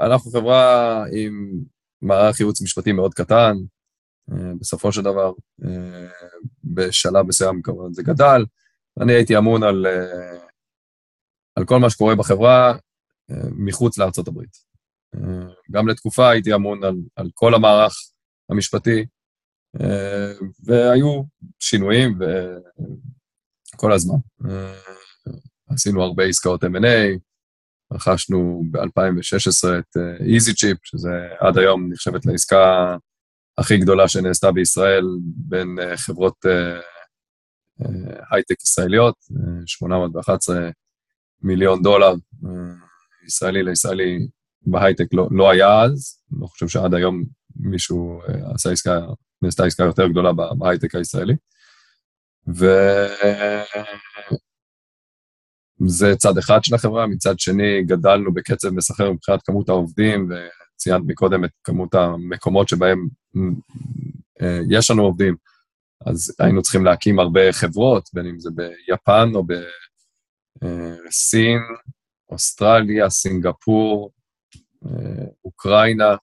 אנחנו 0.00 0.30
חברה 0.30 1.04
עם 1.12 1.50
מערך 2.02 2.40
ייעוץ 2.40 2.62
משפטי 2.62 2.92
מאוד 2.92 3.14
קטן, 3.14 3.56
אה, 4.32 4.52
בסופו 4.60 4.92
של 4.92 5.02
דבר, 5.02 5.32
אה, 5.64 6.06
בשלב 6.64 7.26
מסוים 7.26 7.62
כמובן 7.62 7.92
זה 7.92 8.02
גדל. 8.02 8.44
אני 9.02 9.12
הייתי 9.12 9.38
אמון 9.38 9.62
על, 9.62 9.86
על 11.58 11.64
כל 11.64 11.78
מה 11.78 11.90
שקורה 11.90 12.14
בחברה 12.14 12.74
מחוץ 13.56 13.98
לארצות 13.98 14.28
הברית. 14.28 14.56
גם 15.70 15.88
לתקופה 15.88 16.30
הייתי 16.30 16.54
אמון 16.54 16.84
על, 16.84 16.94
על 17.16 17.30
כל 17.34 17.54
המערך 17.54 17.94
המשפטי, 18.50 19.06
והיו 20.64 21.22
שינויים 21.60 22.18
כל 23.76 23.92
הזמן. 23.92 24.16
עשינו 25.68 26.02
הרבה 26.02 26.24
עסקאות 26.24 26.64
M&A, 26.64 27.18
רכשנו 27.92 28.62
ב-2016 28.70 29.78
את 29.78 29.96
EasyChip, 30.20 30.78
שזה 30.82 31.10
עד 31.40 31.58
היום 31.58 31.92
נחשבת 31.92 32.26
לעסקה 32.26 32.96
הכי 33.58 33.78
גדולה 33.78 34.08
שנעשתה 34.08 34.52
בישראל 34.52 35.04
בין 35.22 35.78
חברות 35.96 36.36
הייטק 38.30 38.62
ישראליות, 38.62 39.14
811 39.66 40.70
מיליון 41.42 41.82
דולר 41.82 42.14
ישראלי 43.26 43.62
לישראלי 43.62 44.18
בהייטק 44.62 45.06
לא, 45.12 45.28
לא 45.30 45.50
היה 45.50 45.82
אז, 45.82 46.18
לא 46.40 46.46
חושב 46.46 46.68
שעד 46.68 46.94
היום 46.94 47.24
מישהו 47.56 48.20
אה, 48.22 48.54
עשה 48.54 48.70
עסקה, 48.70 49.00
נעשתה 49.42 49.64
עסקה 49.64 49.82
יותר 49.82 50.08
גדולה 50.08 50.32
בהייטק 50.58 50.94
הישראלי. 50.94 51.34
וזה 55.80 56.16
צד 56.16 56.38
אחד 56.38 56.64
של 56.64 56.74
החברה, 56.74 57.06
מצד 57.06 57.38
שני 57.38 57.82
גדלנו 57.82 58.34
בקצב 58.34 58.70
מסחר 58.70 59.12
מבחינת 59.12 59.42
כמות 59.42 59.68
העובדים, 59.68 60.28
וציינת 60.28 61.02
מקודם 61.06 61.44
את 61.44 61.50
כמות 61.64 61.94
המקומות 61.94 62.68
שבהם 62.68 63.08
אה, 64.42 64.60
יש 64.70 64.90
לנו 64.90 65.02
עובדים, 65.02 65.36
אז 66.06 66.36
היינו 66.38 66.62
צריכים 66.62 66.84
להקים 66.84 67.18
הרבה 67.18 67.52
חברות, 67.52 68.08
בין 68.12 68.26
אם 68.26 68.38
זה 68.38 68.50
ביפן 68.50 69.28
או 69.34 69.44
בסין, 71.06 71.58
אה, 71.58 71.76
אוסטרליה, 72.30 73.10
סינגפור, 73.10 74.12
אוקראינה, 75.44 76.16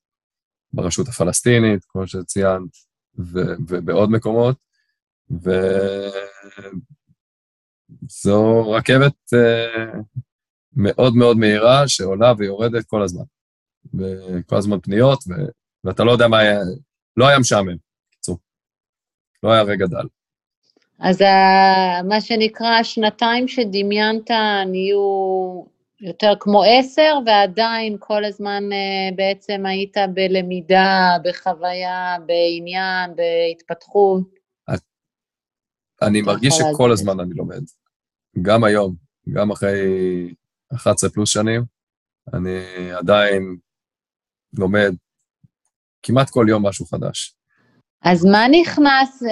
ברשות 0.74 1.08
הפלסטינית, 1.08 1.86
כמו 1.86 2.08
שציינת, 2.08 2.70
ו- 3.20 3.56
ובעוד 3.68 4.10
מקומות, 4.12 4.58
וזו 8.10 8.72
רכבת 8.72 9.16
uh, 9.34 9.98
מאוד 10.74 11.16
מאוד 11.16 11.38
מהירה 11.38 11.88
שעולה 11.88 12.34
ויורדת 12.38 12.86
כל 12.86 13.04
הזמן. 13.04 13.24
וכל 13.94 14.56
הזמן 14.56 14.80
פניות, 14.80 15.20
ו- 15.28 15.52
ואתה 15.84 16.04
לא 16.04 16.12
יודע 16.12 16.28
מה 16.28 16.40
היה, 16.40 16.60
לא 17.18 17.28
היה 17.28 17.40
משעמם. 17.40 17.87
לא 19.44 19.52
היה 19.52 19.62
רגע 19.62 19.86
דל. 19.86 20.08
אז 21.00 21.22
מה 22.08 22.22
שנקרא, 22.22 22.68
השנתיים 22.68 23.48
שדמיינת 23.48 24.32
נהיו 24.68 25.64
יותר 26.02 26.34
כמו 26.40 26.64
עשר, 26.64 27.20
ועדיין 27.26 27.98
כל 28.00 28.26
הזמן 28.26 28.64
uh, 28.72 29.16
בעצם 29.16 29.66
היית 29.66 29.98
בלמידה, 30.14 31.18
בחוויה, 31.24 32.16
בעניין, 32.26 33.16
בהתפתחות. 33.16 34.38
אני 36.02 36.22
מרגיש 36.22 36.54
שכל 36.54 36.92
הזמן 36.92 37.20
אני 37.20 37.34
לומד. 37.34 37.62
גם 38.42 38.64
היום, 38.64 38.96
גם 39.34 39.52
אחרי 39.52 39.80
11 40.76 41.10
פלוס 41.10 41.30
שנים, 41.30 41.64
אני 42.34 42.92
עדיין 42.92 43.58
לומד 44.54 44.94
כמעט 46.04 46.30
כל 46.30 46.46
יום 46.50 46.66
משהו 46.66 46.86
חדש. 46.86 47.37
אז 48.02 48.26
מה 48.26 48.46
נכנס, 48.52 49.24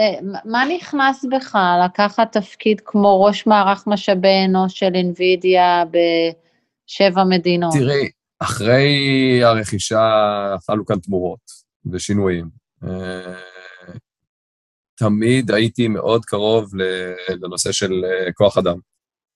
מה 0.45 0.63
נכנס 0.75 1.25
בך 1.31 1.57
לקחת 1.85 2.37
תפקיד 2.37 2.81
כמו 2.85 3.23
ראש 3.23 3.47
מערך 3.47 3.87
משאבי 3.87 4.45
אנוש 4.45 4.79
של 4.79 4.91
NVIDIA 4.93 5.87
בשבע 5.89 7.23
מדינות? 7.23 7.73
תראי, 7.73 8.09
אחרי 8.39 9.43
הרכישה 9.43 9.99
חלו 10.65 10.85
כאן 10.85 10.99
תמורות 10.99 11.39
ושינויים. 11.91 12.49
אה, 12.83 13.39
תמיד 14.95 15.51
הייתי 15.51 15.87
מאוד 15.87 16.25
קרוב 16.25 16.71
לנושא 17.29 17.71
של 17.71 17.91
אה, 18.05 18.33
כוח 18.33 18.57
אדם, 18.57 18.77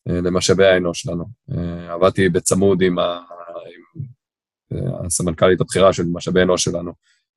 אה, 0.09 0.21
למשאבי 0.21 0.65
האנוש 0.65 1.01
שלנו. 1.01 1.25
עבדתי 1.89 2.29
בצמוד 2.29 2.81
עם, 2.81 2.99
ה... 2.99 3.19
עם 4.71 5.05
הסמנכ"לית 5.05 5.61
הבכירה 5.61 5.93
של 5.93 6.03
משאבי 6.13 6.41
אנוש 6.41 6.63
שלנו 6.63 6.91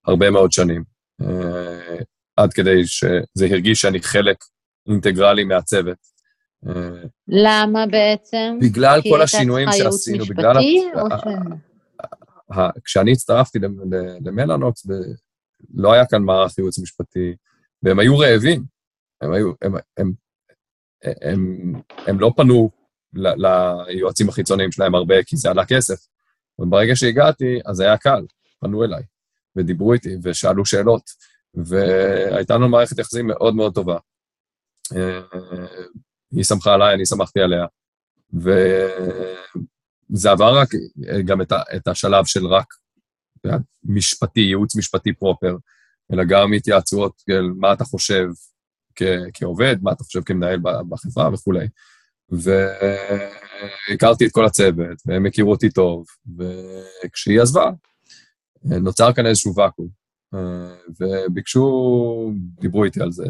הרבה 0.06 0.30
מאוד 0.30 0.52
שנים. 0.52 0.84
עד 2.36 2.52
כדי 2.52 2.86
שזה 2.86 3.46
הרגיש 3.50 3.80
שאני 3.80 4.02
חלק 4.02 4.36
אינטגרלי 4.88 5.44
מהצוות. 5.44 5.98
למה 7.28 7.86
בעצם? 7.86 8.58
בגלל 8.60 9.00
כל 9.10 9.22
השינויים 9.22 9.68
שעשינו, 9.72 10.24
בגלל... 10.24 10.54
כי 10.60 10.80
אתה 10.92 11.16
צריכה 11.16 11.30
ייעוץ 11.30 11.52
משפטי, 11.52 11.70
או 12.54 12.70
ש... 12.78 12.80
כשאני 12.84 13.12
הצטרפתי 13.12 13.58
למלאנוקס, 14.24 14.86
לא 15.74 15.92
היה 15.92 16.06
כאן 16.06 16.22
מערך 16.22 16.58
ייעוץ 16.58 16.78
משפטי, 16.78 17.34
והם 17.82 17.98
היו 17.98 18.18
רעבים. 18.18 18.64
הם 19.20 19.32
היו, 19.32 19.52
הם, 19.62 19.74
הם, 19.96 20.12
הם, 21.22 21.72
הם 22.06 22.20
לא 22.20 22.32
פנו 22.36 22.70
ליועצים 23.14 24.28
החיצוניים 24.28 24.72
שלהם 24.72 24.94
הרבה, 24.94 25.22
כי 25.22 25.36
זה 25.36 25.50
עלה 25.50 25.66
כסף. 25.66 26.06
וברגע 26.58 26.96
שהגעתי, 26.96 27.60
אז 27.66 27.80
היה 27.80 27.96
קל, 27.96 28.26
פנו 28.60 28.84
אליי, 28.84 29.02
ודיברו 29.56 29.92
איתי, 29.92 30.16
ושאלו 30.22 30.66
שאלות. 30.66 31.02
והייתה 31.54 32.54
לנו 32.54 32.68
מערכת 32.68 32.98
יחסים 32.98 33.26
מאוד 33.26 33.54
מאוד 33.54 33.74
טובה. 33.74 33.98
אה, 34.96 35.20
היא 36.32 36.44
שמחה 36.44 36.74
עליי, 36.74 36.94
אני 36.94 37.06
שמחתי 37.06 37.40
עליה. 37.40 37.66
וזה 38.32 40.30
עבר 40.30 40.58
רק 40.58 40.68
גם 41.24 41.40
את 41.76 41.88
השלב 41.88 42.24
של 42.24 42.46
רק 42.46 42.66
משפטי, 43.84 44.40
ייעוץ 44.40 44.76
משפטי 44.76 45.12
פרופר, 45.12 45.56
אלא 46.12 46.24
גם 46.24 46.52
התייעצויות 46.52 47.22
מה 47.56 47.72
אתה 47.72 47.84
חושב 47.84 48.26
כעובד, 49.34 49.76
מה 49.82 49.92
אתה 49.92 50.04
חושב 50.04 50.22
כמנהל 50.22 50.58
בחברה 50.88 51.30
וכולי. 51.32 51.66
והכרתי 53.88 54.26
את 54.26 54.32
כל 54.32 54.44
הצוות, 54.44 54.98
והם 55.06 55.26
הכירו 55.26 55.50
אותי 55.50 55.70
טוב, 55.70 56.06
וכשהיא 56.38 57.40
עזבה, 57.40 57.70
נוצר 58.64 59.12
כאן 59.12 59.26
איזשהו 59.26 59.54
ואקום. 59.54 59.88
אה, 60.34 60.76
וביקשו, 61.00 62.32
דיברו 62.60 62.84
איתי 62.84 63.02
על 63.02 63.12
זה, 63.12 63.24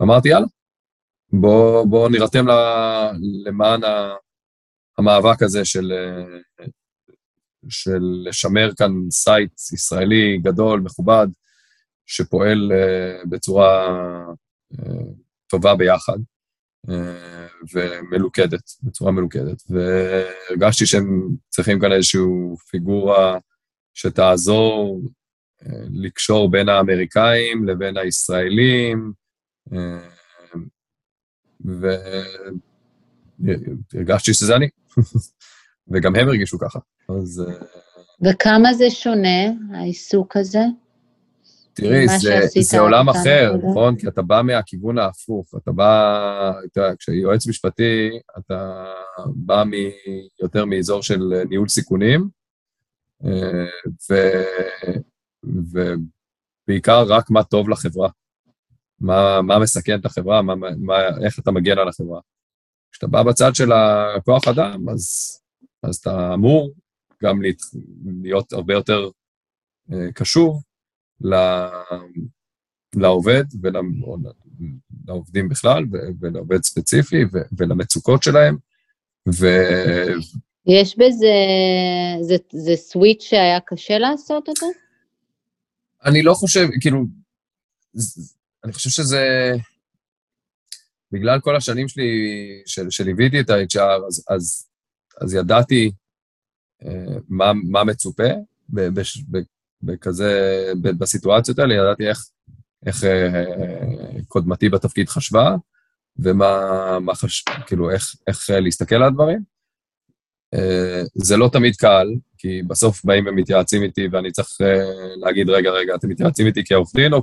ואמרתי, 0.00 0.28
יאללה, 0.28 0.46
בואו 1.32 1.88
בוא 1.88 2.08
נירתם 2.08 2.44
למען 3.44 3.80
המאבק 4.98 5.42
הזה 5.42 5.64
של, 5.64 5.92
של 7.68 8.00
לשמר 8.24 8.70
כאן 8.76 8.92
site 9.10 9.52
ישראלי 9.72 10.38
גדול, 10.38 10.80
מכובד, 10.80 11.26
שפועל 12.06 12.72
אה, 12.72 13.24
בצורה 13.28 13.88
אה, 14.78 15.04
טובה 15.46 15.74
ביחד 15.74 16.18
ומלוכדת, 17.74 18.62
בצורה 18.82 19.12
מלוכדת. 19.12 19.62
והרגשתי 19.70 20.86
שהם 20.86 21.28
צריכים 21.48 21.80
כאן 21.80 21.92
איזושהי 21.92 22.20
פיגורה 22.70 23.38
שתעזור 23.94 25.00
אה, 25.66 25.70
לקשור 25.90 26.50
בין 26.50 26.68
האמריקאים 26.68 27.64
לבין 27.64 27.96
הישראלים, 27.96 29.12
אה, 29.72 30.08
והרגשתי 33.40 34.34
שזה 34.34 34.56
אני, 34.56 34.68
וגם 35.92 36.16
הם 36.16 36.28
הרגישו 36.28 36.58
ככה. 36.58 36.78
אז... 37.08 37.44
אה, 37.48 37.54
וכמה 38.24 38.74
זה 38.74 38.90
שונה, 38.90 39.50
העיסוק 39.74 40.36
הזה? 40.36 40.62
תראי, 41.80 42.06
זה, 42.18 42.60
זה 42.60 42.80
עולם 42.80 43.08
אחר, 43.08 43.52
נכון? 43.70 43.96
כי 43.96 44.08
אתה 44.08 44.22
בא 44.22 44.42
מהכיוון 44.44 44.98
ההפוך. 44.98 45.54
אתה 45.56 45.72
בא, 45.72 46.52
אתה, 46.72 46.96
כשיועץ 46.98 47.46
משפטי, 47.46 48.10
אתה 48.38 48.84
בא 49.34 49.64
מ, 49.66 49.70
יותר 50.42 50.64
מאזור 50.64 51.02
של 51.02 51.20
ניהול 51.48 51.68
סיכונים, 51.68 52.28
ו, 54.10 54.14
ובעיקר 56.64 57.02
רק 57.08 57.30
מה 57.30 57.44
טוב 57.44 57.68
לחברה. 57.68 58.08
מה, 59.00 59.42
מה 59.42 59.58
מסכן 59.58 60.00
את 60.00 60.06
החברה, 60.06 60.42
מה, 60.42 60.54
מה, 60.78 60.94
איך 61.24 61.38
אתה 61.38 61.50
מגן 61.50 61.78
על 61.78 61.88
החברה. 61.88 62.20
כשאתה 62.92 63.06
בא 63.06 63.22
בצד 63.22 63.54
של 63.54 63.72
הכוח 63.72 64.48
אדם, 64.48 64.88
אז, 64.88 65.38
אז 65.82 65.96
אתה 65.96 66.34
אמור 66.34 66.72
גם 67.22 67.42
להיות, 68.22 68.52
הרבה 68.52 68.74
יותר 68.74 69.10
אה, 69.92 70.12
קשוב 70.14 70.62
לעובד 72.96 73.44
ולעובדים 73.62 75.48
בכלל, 75.48 75.84
ולעובד 76.20 76.62
ספציפי 76.62 77.24
ולמצוקות 77.58 78.22
שלהם. 78.22 78.56
ו... 79.28 79.46
יש 80.66 80.98
בזה, 80.98 81.34
זה, 82.20 82.36
זה 82.52 82.76
סוויץ' 82.76 83.22
שהיה 83.22 83.60
קשה 83.66 83.98
לעשות 83.98 84.48
אותו? 84.48 84.66
אני 86.04 86.22
לא 86.22 86.34
חושב, 86.34 86.68
כאילו, 86.80 87.04
אני 88.64 88.72
חושב 88.72 88.90
שזה, 88.90 89.52
בגלל 91.12 91.40
כל 91.40 91.56
השנים 91.56 91.88
שלי, 91.88 92.10
של, 92.66 92.90
שליוויתי 92.90 93.40
את 93.40 93.50
ה-HR, 93.50 94.06
אז, 94.06 94.24
אז, 94.28 94.68
אז 95.20 95.34
ידעתי 95.34 95.90
אה, 96.84 97.18
מה, 97.28 97.52
מה 97.70 97.84
מצופה 97.84 98.28
בש, 98.68 99.24
בכזה, 99.82 100.62
בסיטואציות 100.82 101.58
האלה, 101.58 101.74
ידעתי 101.74 102.08
איך, 102.08 102.24
איך 102.86 103.04
אה, 103.04 103.44
קודמתי 104.28 104.68
בתפקיד 104.68 105.08
חשבה, 105.08 105.56
ומה, 106.18 106.98
מה 107.00 107.14
חש... 107.14 107.44
כאילו, 107.66 107.90
איך, 107.90 108.14
איך 108.26 108.50
להסתכל 108.50 108.94
על 108.94 109.02
הדברים. 109.02 109.58
אה, 110.54 111.02
זה 111.14 111.36
לא 111.36 111.50
תמיד 111.52 111.76
קל, 111.76 112.08
כי 112.38 112.62
בסוף 112.62 113.04
באים 113.04 113.26
ומתייעצים 113.26 113.82
איתי 113.82 114.08
ואני 114.12 114.30
צריך 114.30 114.48
אה, 114.60 115.14
להגיד, 115.16 115.50
רגע, 115.50 115.70
רגע, 115.70 115.94
אתם 115.94 116.08
מתייעצים 116.08 116.46
איתי 116.46 116.62
כעורך 116.64 116.90
דין 116.94 117.12
או 117.12 117.22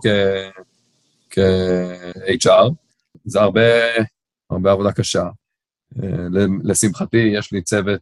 כ-HR? 1.29 2.71
זה 3.25 3.41
הרבה, 3.41 3.61
הרבה 4.49 4.71
עבודה 4.71 4.91
קשה. 4.91 5.23
אה, 6.03 6.27
לשמחתי, 6.63 7.17
יש 7.17 7.51
לי 7.51 7.61
צוות, 7.61 8.01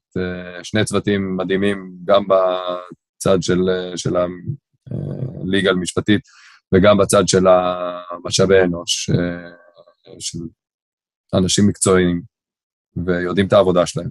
שני 0.63 0.85
צוותים 0.85 1.37
מדהימים, 1.37 1.91
גם 2.05 2.23
בצד 3.23 3.43
של, 3.43 3.61
של 3.95 4.13
הליגה 5.41 5.71
המשפטית 5.71 6.21
וגם 6.73 6.97
בצד 6.97 7.27
של 7.27 7.43
המשאבי 7.47 8.61
אנוש, 8.61 9.09
של 10.19 10.39
אנשים 11.33 11.67
מקצועיים, 11.67 12.21
ויודעים 13.05 13.47
את 13.47 13.53
העבודה 13.53 13.85
שלהם. 13.85 14.09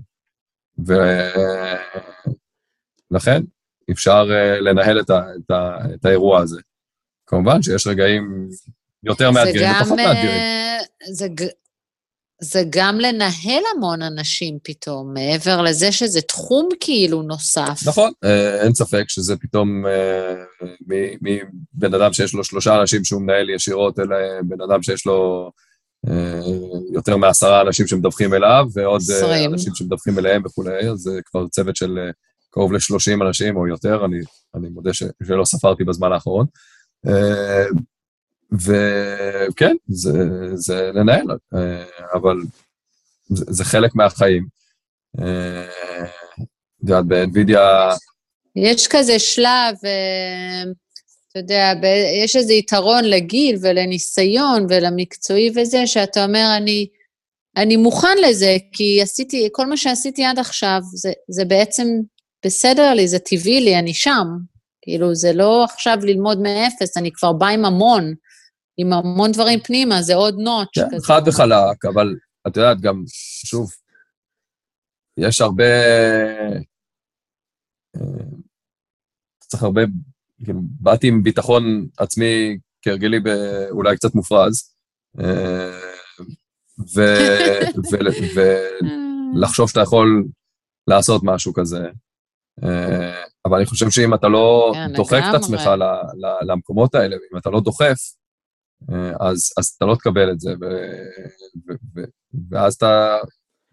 ולכן 3.11 3.43
אפשר 3.91 4.27
אה, 4.31 4.61
לנהל 4.61 5.01
את, 5.01 5.11
ה, 5.11 5.21
את, 5.37 5.51
ה, 5.51 5.77
את 5.95 6.05
האירוע 6.05 6.41
הזה. 6.41 6.61
כמובן 7.27 7.63
שיש 7.63 7.87
רגעים 7.87 8.49
יותר 9.03 9.31
מאתגרים 9.31 9.71
ופחות 9.77 9.99
מאתגרים. 9.99 10.29
אה, 10.29 10.79
זה, 11.13 11.27
זה 12.45 12.63
גם 12.71 13.01
לנהל 13.01 13.63
המון 13.75 14.03
אנשים 14.03 14.59
פתאום, 14.63 15.15
מעבר 15.15 15.63
לזה 15.63 15.93
שזה 15.93 16.21
תחום 16.21 16.69
כאילו 16.81 17.23
נוסף. 17.23 17.81
נכון, 17.87 18.13
אה, 18.25 18.63
אין 18.63 18.75
ספק 18.75 19.05
שזה 19.09 19.37
פתאום 19.37 19.85
מבן 21.21 21.95
אדם 21.95 22.13
שיש 22.13 22.35
לו 22.35 22.45
שלושה 22.45 22.81
אנשים 22.81 23.05
שהוא 23.05 23.23
מנהל 23.23 23.51
ישירות, 23.51 23.99
אלא 23.99 24.17
בן 24.43 24.61
אדם 24.61 24.83
שיש 24.83 25.07
לו 25.07 25.51
אה, 26.09 26.41
יותר 26.93 27.17
מעשרה 27.17 27.61
אנשים 27.61 27.87
שמדווחים 27.87 28.35
אליו, 28.35 28.67
ועוד 28.75 29.01
20. 29.01 29.33
אה, 29.33 29.45
אנשים 29.45 29.75
שמדווחים 29.75 30.19
אליהם 30.19 30.43
וכולי, 30.47 30.91
אז 30.91 30.99
זה 30.99 31.21
כבר 31.25 31.49
צוות 31.49 31.77
של 31.77 31.99
אה, 31.99 32.11
קרוב 32.51 32.73
ל-30 32.73 33.27
אנשים 33.29 33.57
או 33.57 33.67
יותר, 33.67 34.05
אני, 34.05 34.19
אני 34.55 34.69
מודה 34.69 34.93
ש, 34.93 35.03
שלא 35.27 35.45
ספרתי 35.45 35.85
בזמן 35.85 36.13
האחרון. 36.13 36.47
וכן, 38.53 39.77
זה, 39.89 40.13
זה 40.55 40.91
לנהל, 40.95 41.27
אבל 42.15 42.37
זה, 43.29 43.45
זה 43.49 43.65
חלק 43.65 43.95
מהחיים. 43.95 44.47
את 45.15 45.23
יודעת, 46.83 47.05
באנווידיה... 47.05 47.91
יש 48.57 48.89
כזה 48.89 49.19
שלב, 49.19 49.75
אתה 51.31 51.39
יודע, 51.39 51.73
יש 52.25 52.37
איזה 52.37 52.53
יתרון 52.53 53.05
לגיל 53.05 53.57
ולניסיון 53.63 54.67
ולמקצועי 54.69 55.51
וזה, 55.57 55.87
שאתה 55.87 56.25
אומר, 56.25 56.55
אני 56.57 56.87
אני 57.57 57.77
מוכן 57.77 58.19
לזה, 58.29 58.57
כי 58.73 59.03
עשיתי, 59.03 59.49
כל 59.53 59.67
מה 59.67 59.77
שעשיתי 59.77 60.25
עד 60.25 60.39
עכשיו, 60.39 60.81
זה, 60.95 61.13
זה 61.29 61.45
בעצם 61.45 61.87
בסדר 62.45 62.95
לי, 62.95 63.09
זה 63.09 63.19
טבעי 63.19 63.61
לי, 63.61 63.79
אני 63.79 63.95
שם. 63.95 64.27
כאילו, 64.83 65.15
זה 65.15 65.33
לא 65.33 65.65
עכשיו 65.65 65.97
ללמוד 66.03 66.43
מאפס, 66.43 66.97
אני 66.97 67.11
כבר 67.13 67.33
באה 67.33 67.49
עם 67.49 67.65
המון, 67.65 68.15
עם 68.83 68.93
המון 68.93 69.33
דברים 69.33 69.61
פנימה, 69.61 70.03
זה 70.03 70.15
עוד 70.15 70.35
נוטש 70.39 70.79
כן, 70.79 70.97
כזה. 70.97 71.07
חד 71.07 71.23
וחלק, 71.27 71.85
אבל 71.95 72.15
את 72.47 72.57
יודעת, 72.57 72.81
גם, 72.81 73.05
שוב, 73.47 73.71
יש 75.17 75.41
הרבה... 75.41 75.65
אה, 77.97 78.25
צריך 79.41 79.63
הרבה... 79.63 79.83
כאילו, 80.45 80.61
באתי 80.81 81.09
עם 81.09 81.23
ביטחון 81.23 81.87
עצמי, 81.99 82.59
כהרגלי, 82.83 83.19
אולי 83.71 83.97
קצת 83.97 84.15
מופרז, 84.15 84.75
אה, 85.21 85.79
ולחשוב 89.35 89.69
שאתה 89.69 89.81
יכול 89.81 90.25
לעשות 90.87 91.23
משהו 91.25 91.55
כזה. 91.55 91.89
אה, 92.65 93.23
אבל 93.45 93.57
אני 93.57 93.67
חושב 93.67 93.91
שאם 93.91 94.15
אתה 94.15 94.29
לא 94.29 94.73
כן, 94.75 94.93
דוחק 94.97 95.23
את. 95.31 95.35
עצמך 95.35 95.63
למקומות 96.47 96.95
האלה, 96.95 97.17
ואם 97.17 97.39
אתה 97.39 97.51
לא 97.51 97.61
דוחף, 97.61 97.99
אז, 99.21 99.53
אז 99.59 99.67
אתה 99.77 99.85
לא 99.85 99.95
תקבל 99.95 100.31
את 100.33 100.41
זה, 100.41 100.51
ו, 100.51 100.65
ו, 101.69 101.73
ו, 101.97 102.01
ואז 102.51 102.75
אתה 102.75 103.19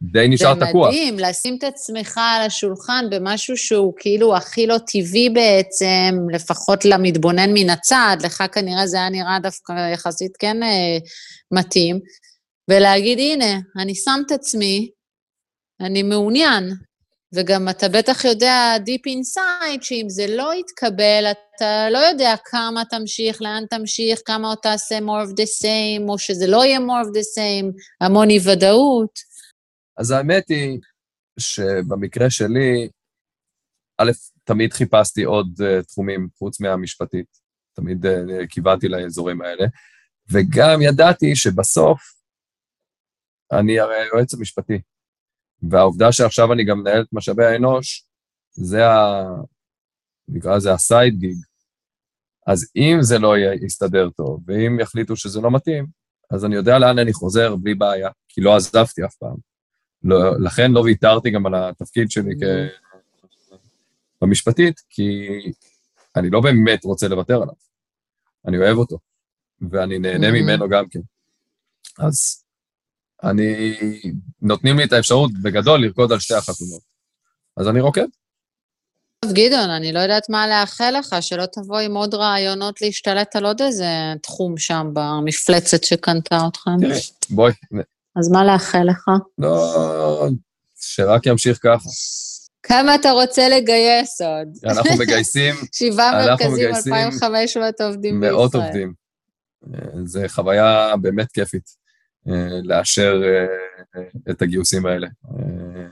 די 0.02 0.28
נשאר 0.30 0.54
זה 0.60 0.66
תקוע. 0.66 0.88
מדהים, 0.88 1.20
לשים 1.20 1.56
את 1.58 1.64
עצמך 1.64 2.18
על 2.18 2.42
השולחן 2.46 3.06
במשהו 3.12 3.58
שהוא 3.58 3.94
כאילו 3.98 4.36
הכי 4.36 4.68
לא 4.68 4.78
טבעי 4.88 5.30
בעצם, 5.30 6.16
לפחות 6.34 6.86
למתבונן 6.86 7.50
מן 7.54 7.70
הצד, 7.70 8.18
לך 8.24 8.44
כנראה 8.52 8.88
זה 8.88 8.98
היה 8.98 9.10
נראה 9.10 9.40
דווקא 9.44 9.74
יחסית 9.94 10.38
כן 10.40 10.64
אה, 10.64 10.98
מתאים, 11.52 12.00
ולהגיד, 12.70 13.20
הנה, 13.20 13.60
אני 13.78 13.96
שם 13.96 14.20
את 14.26 14.32
עצמי, 14.32 14.90
אני 15.82 16.04
מעוניין, 16.04 16.64
וגם 17.36 17.70
אתה 17.70 17.86
בטח 17.90 18.26
יודע 18.26 18.76
deep 18.86 19.12
inside 19.12 19.82
שאם 19.82 20.06
זה 20.10 20.26
לא 20.30 20.54
יתקבל, 20.56 21.26
אתה 21.32 21.90
לא 21.92 21.98
יודע 21.98 22.36
כמה 22.46 22.84
תמשיך, 22.90 23.42
לאן 23.42 23.64
תמשיך, 23.70 24.20
כמה 24.26 24.48
עוד 24.48 24.58
תעשה 24.62 24.98
more 24.98 25.28
of 25.28 25.32
the 25.32 25.46
same, 25.64 26.10
או 26.10 26.20
שזה 26.20 26.48
לא 26.48 26.66
יהיה 26.66 26.80
more 26.80 27.06
of 27.06 27.10
the 27.10 27.38
same, 27.38 27.82
המון 28.02 28.30
אי-ודאות. 28.30 29.20
אז 29.98 30.12
האמת 30.12 30.50
היא 30.50 30.80
שבמקרה 31.40 32.30
שלי, 32.30 32.90
א', 33.98 34.12
תמיד 34.44 34.74
חיפשתי 34.74 35.24
עוד 35.24 35.48
uh, 35.62 35.84
תחומים 35.88 36.28
חוץ 36.38 36.60
מהמשפטית, 36.60 37.26
תמיד 37.74 38.06
uh, 38.06 38.10
כיוונתי 38.50 38.88
לאזורים 38.88 39.42
האלה, 39.42 39.66
וגם 40.32 40.82
ידעתי 40.82 41.36
שבסוף 41.36 42.02
אני 43.52 43.80
הרי 43.80 43.96
היועץ 43.96 44.34
המשפטי, 44.34 44.82
והעובדה 45.64 46.12
שעכשיו 46.12 46.54
אני 46.54 46.66
גם 46.66 46.80
מנהל 46.80 47.02
את 47.02 47.08
משאבי 47.14 47.46
האנוש, 47.46 48.06
זה 48.52 48.88
ה... 48.88 49.24
נקרא 50.28 50.56
לזה 50.56 50.74
הסייד 50.74 51.20
גיג. 51.20 51.38
אז 52.48 52.72
אם 52.76 52.98
זה 53.02 53.20
לא 53.20 53.34
יסתדר 53.66 54.10
טוב, 54.10 54.44
ואם 54.48 54.80
יחליטו 54.80 55.16
שזה 55.16 55.42
לא 55.42 55.52
מתאים, 55.52 55.88
אז 56.32 56.46
אני 56.46 56.56
יודע 56.56 56.80
לאן 56.80 57.00
אני 57.00 57.14
חוזר 57.14 57.56
בלי 57.56 57.76
בעיה, 57.76 58.10
כי 58.28 58.42
לא 58.42 58.56
עזבתי 58.56 59.06
אף 59.06 59.16
פעם. 59.16 59.36
לא, 60.04 60.40
לכן 60.40 60.72
לא 60.72 60.80
ויתרתי 60.80 61.32
גם 61.32 61.46
על 61.46 61.56
התפקיד 61.56 62.12
שלי 62.12 62.32
כ... 62.40 62.44
במשפטית, 64.22 64.80
כי 64.90 65.28
אני 66.16 66.30
לא 66.30 66.42
באמת 66.42 66.84
רוצה 66.86 67.08
לוותר 67.08 67.36
עליו. 67.42 67.54
אני 68.48 68.58
אוהב 68.58 68.78
אותו, 68.78 68.98
ואני 69.72 70.00
נהנה 70.00 70.28
Mhm. 70.28 70.32
ממנו 70.32 70.70
גם 70.70 70.90
כן. 70.90 71.00
אז 72.00 72.44
אני... 73.24 73.76
נותנים 74.42 74.78
לי 74.78 74.84
את 74.84 74.94
האפשרות 74.94 75.32
בגדול 75.42 75.82
לרקוד 75.82 76.12
על 76.12 76.20
שתי 76.20 76.34
החתונות. 76.34 76.82
אז 77.58 77.68
אני 77.68 77.82
רוקד. 77.82 78.08
טוב, 79.26 79.34
גדעון, 79.34 79.70
אני 79.70 79.94
לא 79.94 80.00
יודעת 80.00 80.30
מה 80.30 80.48
לאחל 80.48 80.94
לך, 81.00 81.16
שלא 81.22 81.46
תבוא 81.46 81.80
עם 81.80 81.96
עוד 81.96 82.14
רעיונות 82.14 82.82
להשתלט 82.82 83.36
על 83.36 83.46
עוד 83.46 83.62
איזה 83.62 83.86
תחום 84.22 84.58
שם 84.58 84.90
במפלצת 84.94 85.84
שקנתה 85.84 86.40
אתכם. 86.48 86.72
תראי, 86.82 87.00
בואי, 87.30 87.54
אז 88.16 88.30
מה 88.32 88.46
לאחל 88.46 88.84
לך? 88.90 89.08
לא... 89.38 90.28
שרק 90.80 91.26
ימשיך 91.26 91.60
ככה. 91.64 91.90
כמה 92.64 92.96
אתה 92.96 93.12
רוצה 93.12 93.50
לגייס 93.50 94.22
עוד? 94.22 94.48
אנחנו 94.66 94.98
מגייסים 95.00 95.56
שבעה 95.78 96.12
מרכזים, 96.12 96.54
מגייסים 96.54 96.94
2,500 96.94 97.82
עובדים 97.82 98.20
בישראל. 98.20 98.36
מאות 98.36 98.56
עובדים. 98.56 98.94
אה, 99.74 99.80
זו 100.06 100.20
חוויה 100.28 100.94
באמת 101.02 101.32
כיפית 101.32 101.79
לאשר 102.64 103.22
אה, 103.24 104.02
את 104.32 104.42
הגיוסים 104.42 104.86
האלה. 104.86 105.08
אה, 105.26 105.88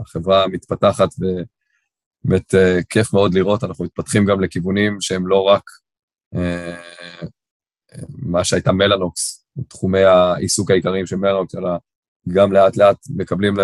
החברה 0.00 0.48
מתפתחת 0.48 1.08
ובאמת 1.18 2.54
אה, 2.54 2.78
כיף 2.88 3.12
מאוד 3.12 3.34
לראות, 3.34 3.64
אנחנו 3.64 3.84
מתפתחים 3.84 4.24
גם 4.24 4.40
לכיוונים 4.40 4.96
שהם 5.00 5.26
לא 5.26 5.42
רק 5.42 5.62
אה, 6.34 6.76
אה, 7.92 8.06
מה 8.08 8.44
שהייתה 8.44 8.72
מלאנוקס, 8.72 9.46
תחומי 9.68 10.02
העיסוק 10.02 10.70
העיקריים 10.70 11.06
של 11.06 11.16
מלאנוקס, 11.16 11.54
אלא 11.54 11.70
גם 12.28 12.52
לאט 12.52 12.76
לאט 12.76 12.96
מקבלים 13.16 13.54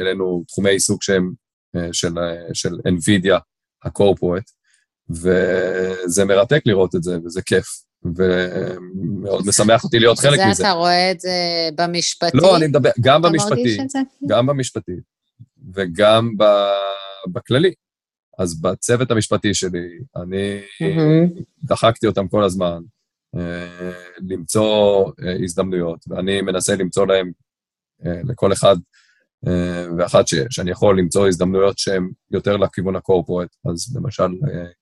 אלינו 0.00 0.44
תחומי 0.48 0.70
עיסוק 0.70 1.02
שהם 1.02 1.32
אה, 1.76 1.88
של, 1.92 2.18
אה, 2.18 2.54
של 2.54 2.74
NVIDIA 2.74 3.40
הקורפורט, 3.82 4.50
וזה 5.10 6.24
מרתק 6.24 6.62
לראות 6.66 6.94
את 6.94 7.02
זה, 7.02 7.18
וזה 7.24 7.42
כיף, 7.42 7.66
ומאוד 8.04 9.46
משמח 9.46 9.84
אותי 9.84 9.98
להיות 9.98 10.18
חלק 10.18 10.36
זה 10.36 10.46
מזה. 10.46 10.62
אתה 10.62 10.72
רואה 10.72 11.10
את 11.10 11.20
זה 11.20 11.30
במשפטי? 11.74 12.36
לא, 12.36 12.56
אני 12.56 12.66
מדבר, 12.66 12.90
גם 13.00 13.20
אתה 13.20 13.28
במשפטי, 13.28 13.78
זה? 13.88 13.98
גם 14.28 14.46
במשפטי, 14.46 14.96
וגם 15.74 16.36
ב, 16.36 16.44
בכללי. 17.32 17.72
אז 18.38 18.60
בצוות 18.60 19.10
המשפטי 19.10 19.54
שלי, 19.54 19.98
אני 20.16 20.60
מהמם. 20.80 21.28
דחקתי 21.64 22.06
אותם 22.06 22.28
כל 22.28 22.44
הזמן 22.44 22.82
אה, 23.36 23.92
למצוא 24.28 25.04
אה, 25.24 25.36
הזדמנויות, 25.44 26.04
ואני 26.08 26.40
מנסה 26.40 26.76
למצוא 26.76 27.06
להם, 27.06 27.32
אה, 28.06 28.20
לכל 28.24 28.52
אחד 28.52 28.76
ואחת 29.98 30.28
ש, 30.28 30.34
שאני 30.50 30.70
יכול 30.70 30.98
למצוא 30.98 31.28
הזדמנויות 31.28 31.78
שהן 31.78 32.10
יותר 32.30 32.56
לכיוון 32.56 32.96
הקורפורט. 32.96 33.48
אז 33.70 33.96
למשל, 33.96 34.28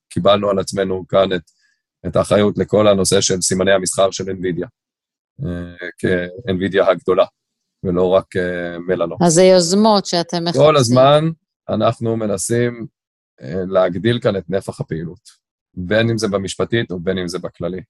קיבלנו 0.09 0.51
על 0.51 0.59
עצמנו 0.59 1.05
כאן 1.09 1.33
את, 1.33 1.43
את 2.07 2.16
האחריות 2.16 2.59
לכל 2.59 2.88
הנושא 2.88 3.20
של 3.20 3.40
סימני 3.40 3.72
המסחר 3.72 4.11
של 4.11 4.24
NVIDIA, 4.24 4.66
אה, 5.44 5.88
כ-NVIDIA 5.98 6.90
הגדולה, 6.90 7.24
ולא 7.84 8.09
רק 8.09 8.36
אה, 8.36 8.78
מלאנוקס. 8.78 9.26
אז 9.26 9.32
זה 9.32 9.42
יוזמות 9.42 10.07
שאתם 10.07 10.44
מחפשים. 10.44 10.62
כל 10.62 10.76
הזמן 10.76 11.24
אנחנו 11.68 12.16
מנסים 12.16 12.86
אה, 13.42 13.62
להגדיל 13.68 14.20
כאן 14.20 14.36
את 14.36 14.51
נפח 14.51 14.80
הפעילות, 14.80 15.20
בין 15.74 16.11
אם 16.11 16.18
זה 16.18 16.28
במשפטית 16.28 16.90
או 16.90 17.01
בין 17.01 17.18
אם 17.18 17.28
זה 17.28 17.38
בכללי. 17.38 17.80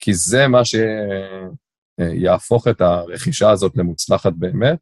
כי 0.00 0.14
זה 0.14 0.48
מה 0.48 0.60
שיהפוך 2.00 2.68
את 2.68 2.80
הרכישה 2.80 3.50
הזאת 3.50 3.76
למוצלחת 3.76 4.32
באמת, 4.32 4.78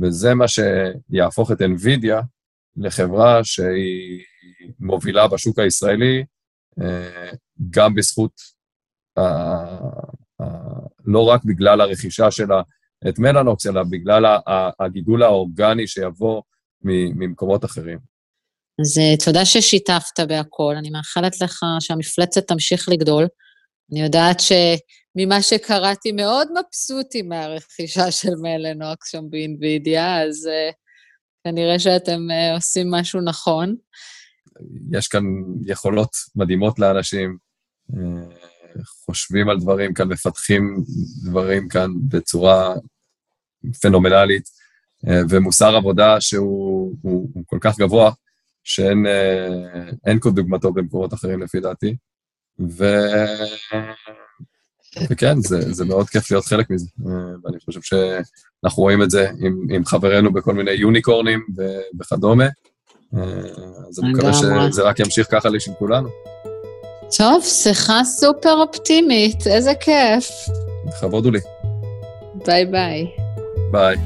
וזה 0.00 0.34
מה 0.34 0.44
שיהפוך 0.48 1.52
את 1.52 1.60
NVIDIA 1.60 2.22
לחברה 2.76 3.44
שהיא 3.44 4.24
מובילה 4.80 5.28
בשוק 5.28 5.58
הישראלי, 5.58 6.18
אה, 6.18 6.24
גם 7.70 7.94
בזכות, 7.94 8.32
ה- 9.16 9.22
ה- 10.42 10.86
לא 11.04 11.28
רק 11.28 11.44
בגלל 11.44 11.80
הרכישה 11.80 12.30
שלה 12.30 12.62
את 13.08 13.18
מלאנוקס, 13.18 13.66
אלא 13.66 13.82
בגלל 13.90 14.24
הגידול 14.80 15.22
האורגני 15.22 15.86
שיבוא 15.86 16.42
ממקומות 16.82 17.64
אחרים. 17.64 17.98
אז 18.80 18.98
אה, 18.98 19.16
תודה 19.24 19.44
ששיתפת 19.44 20.20
בהכל, 20.28 20.74
אני 20.78 20.90
מאחלת 20.90 21.40
לך 21.40 21.60
שהמפלצת 21.80 22.48
תמשיך 22.48 22.88
לגדול. 22.88 23.26
אני 23.92 24.02
יודעת 24.02 24.40
שממה 24.40 25.42
שקראתי 25.42 26.12
מאוד 26.12 26.48
מבסוטים 26.52 27.28
מהרכישה 27.28 28.10
של 28.10 28.34
מלנוקס 28.42 29.10
שם 29.10 29.22
באינווידיה, 29.30 30.22
אז 30.22 30.46
uh, 30.46 30.74
כנראה 31.44 31.78
שאתם 31.78 32.20
uh, 32.30 32.56
עושים 32.56 32.90
משהו 32.90 33.20
נכון. 33.20 33.76
יש 34.92 35.08
כאן 35.08 35.24
יכולות 35.66 36.10
מדהימות 36.36 36.78
לאנשים, 36.78 37.36
אה, 37.96 38.24
חושבים 39.06 39.48
על 39.48 39.60
דברים 39.60 39.94
כאן, 39.94 40.08
מפתחים 40.08 40.82
דברים 41.24 41.68
כאן 41.68 41.90
בצורה 42.08 42.74
פנומנלית, 43.80 44.48
אה, 45.08 45.20
ומוסר 45.30 45.76
עבודה 45.76 46.20
שהוא 46.20 46.96
הוא, 47.02 47.30
הוא 47.34 47.44
כל 47.46 47.58
כך 47.60 47.78
גבוה, 47.78 48.10
שאין 48.64 49.06
אה, 49.06 50.18
כדוגמתו 50.22 50.72
במקומות 50.72 51.14
אחרים 51.14 51.42
לפי 51.42 51.60
דעתי. 51.60 51.96
ו... 52.60 52.84
וכן, 55.10 55.40
זה, 55.40 55.72
זה 55.72 55.84
מאוד 55.84 56.08
כיף 56.08 56.30
להיות 56.30 56.44
חלק 56.44 56.70
מזה, 56.70 56.86
ואני 57.44 57.60
חושב 57.64 57.80
שאנחנו 57.82 58.82
רואים 58.82 59.02
את 59.02 59.10
זה 59.10 59.30
עם, 59.38 59.66
עם 59.70 59.84
חברינו 59.84 60.32
בכל 60.32 60.54
מיני 60.54 60.70
יוניקורנים 60.70 61.46
וכדומה, 62.00 62.44
אז 63.88 64.00
אני 64.02 64.12
מקווה. 64.12 64.32
שזה 64.72 64.82
רק 64.82 65.00
ימשיך 65.00 65.26
ככה 65.30 65.50
בשביל 65.50 65.76
כולנו. 65.78 66.08
טוב, 67.16 67.42
שיחה 67.42 68.04
סופר 68.04 68.52
אופטימית, 68.52 69.46
איזה 69.46 69.74
כיף. 69.74 70.30
לכבוד 70.88 71.24
הוא 71.24 71.32
לי. 71.32 71.38
ביי 72.46 72.66
ביי. 72.66 73.06
ביי. 73.70 73.96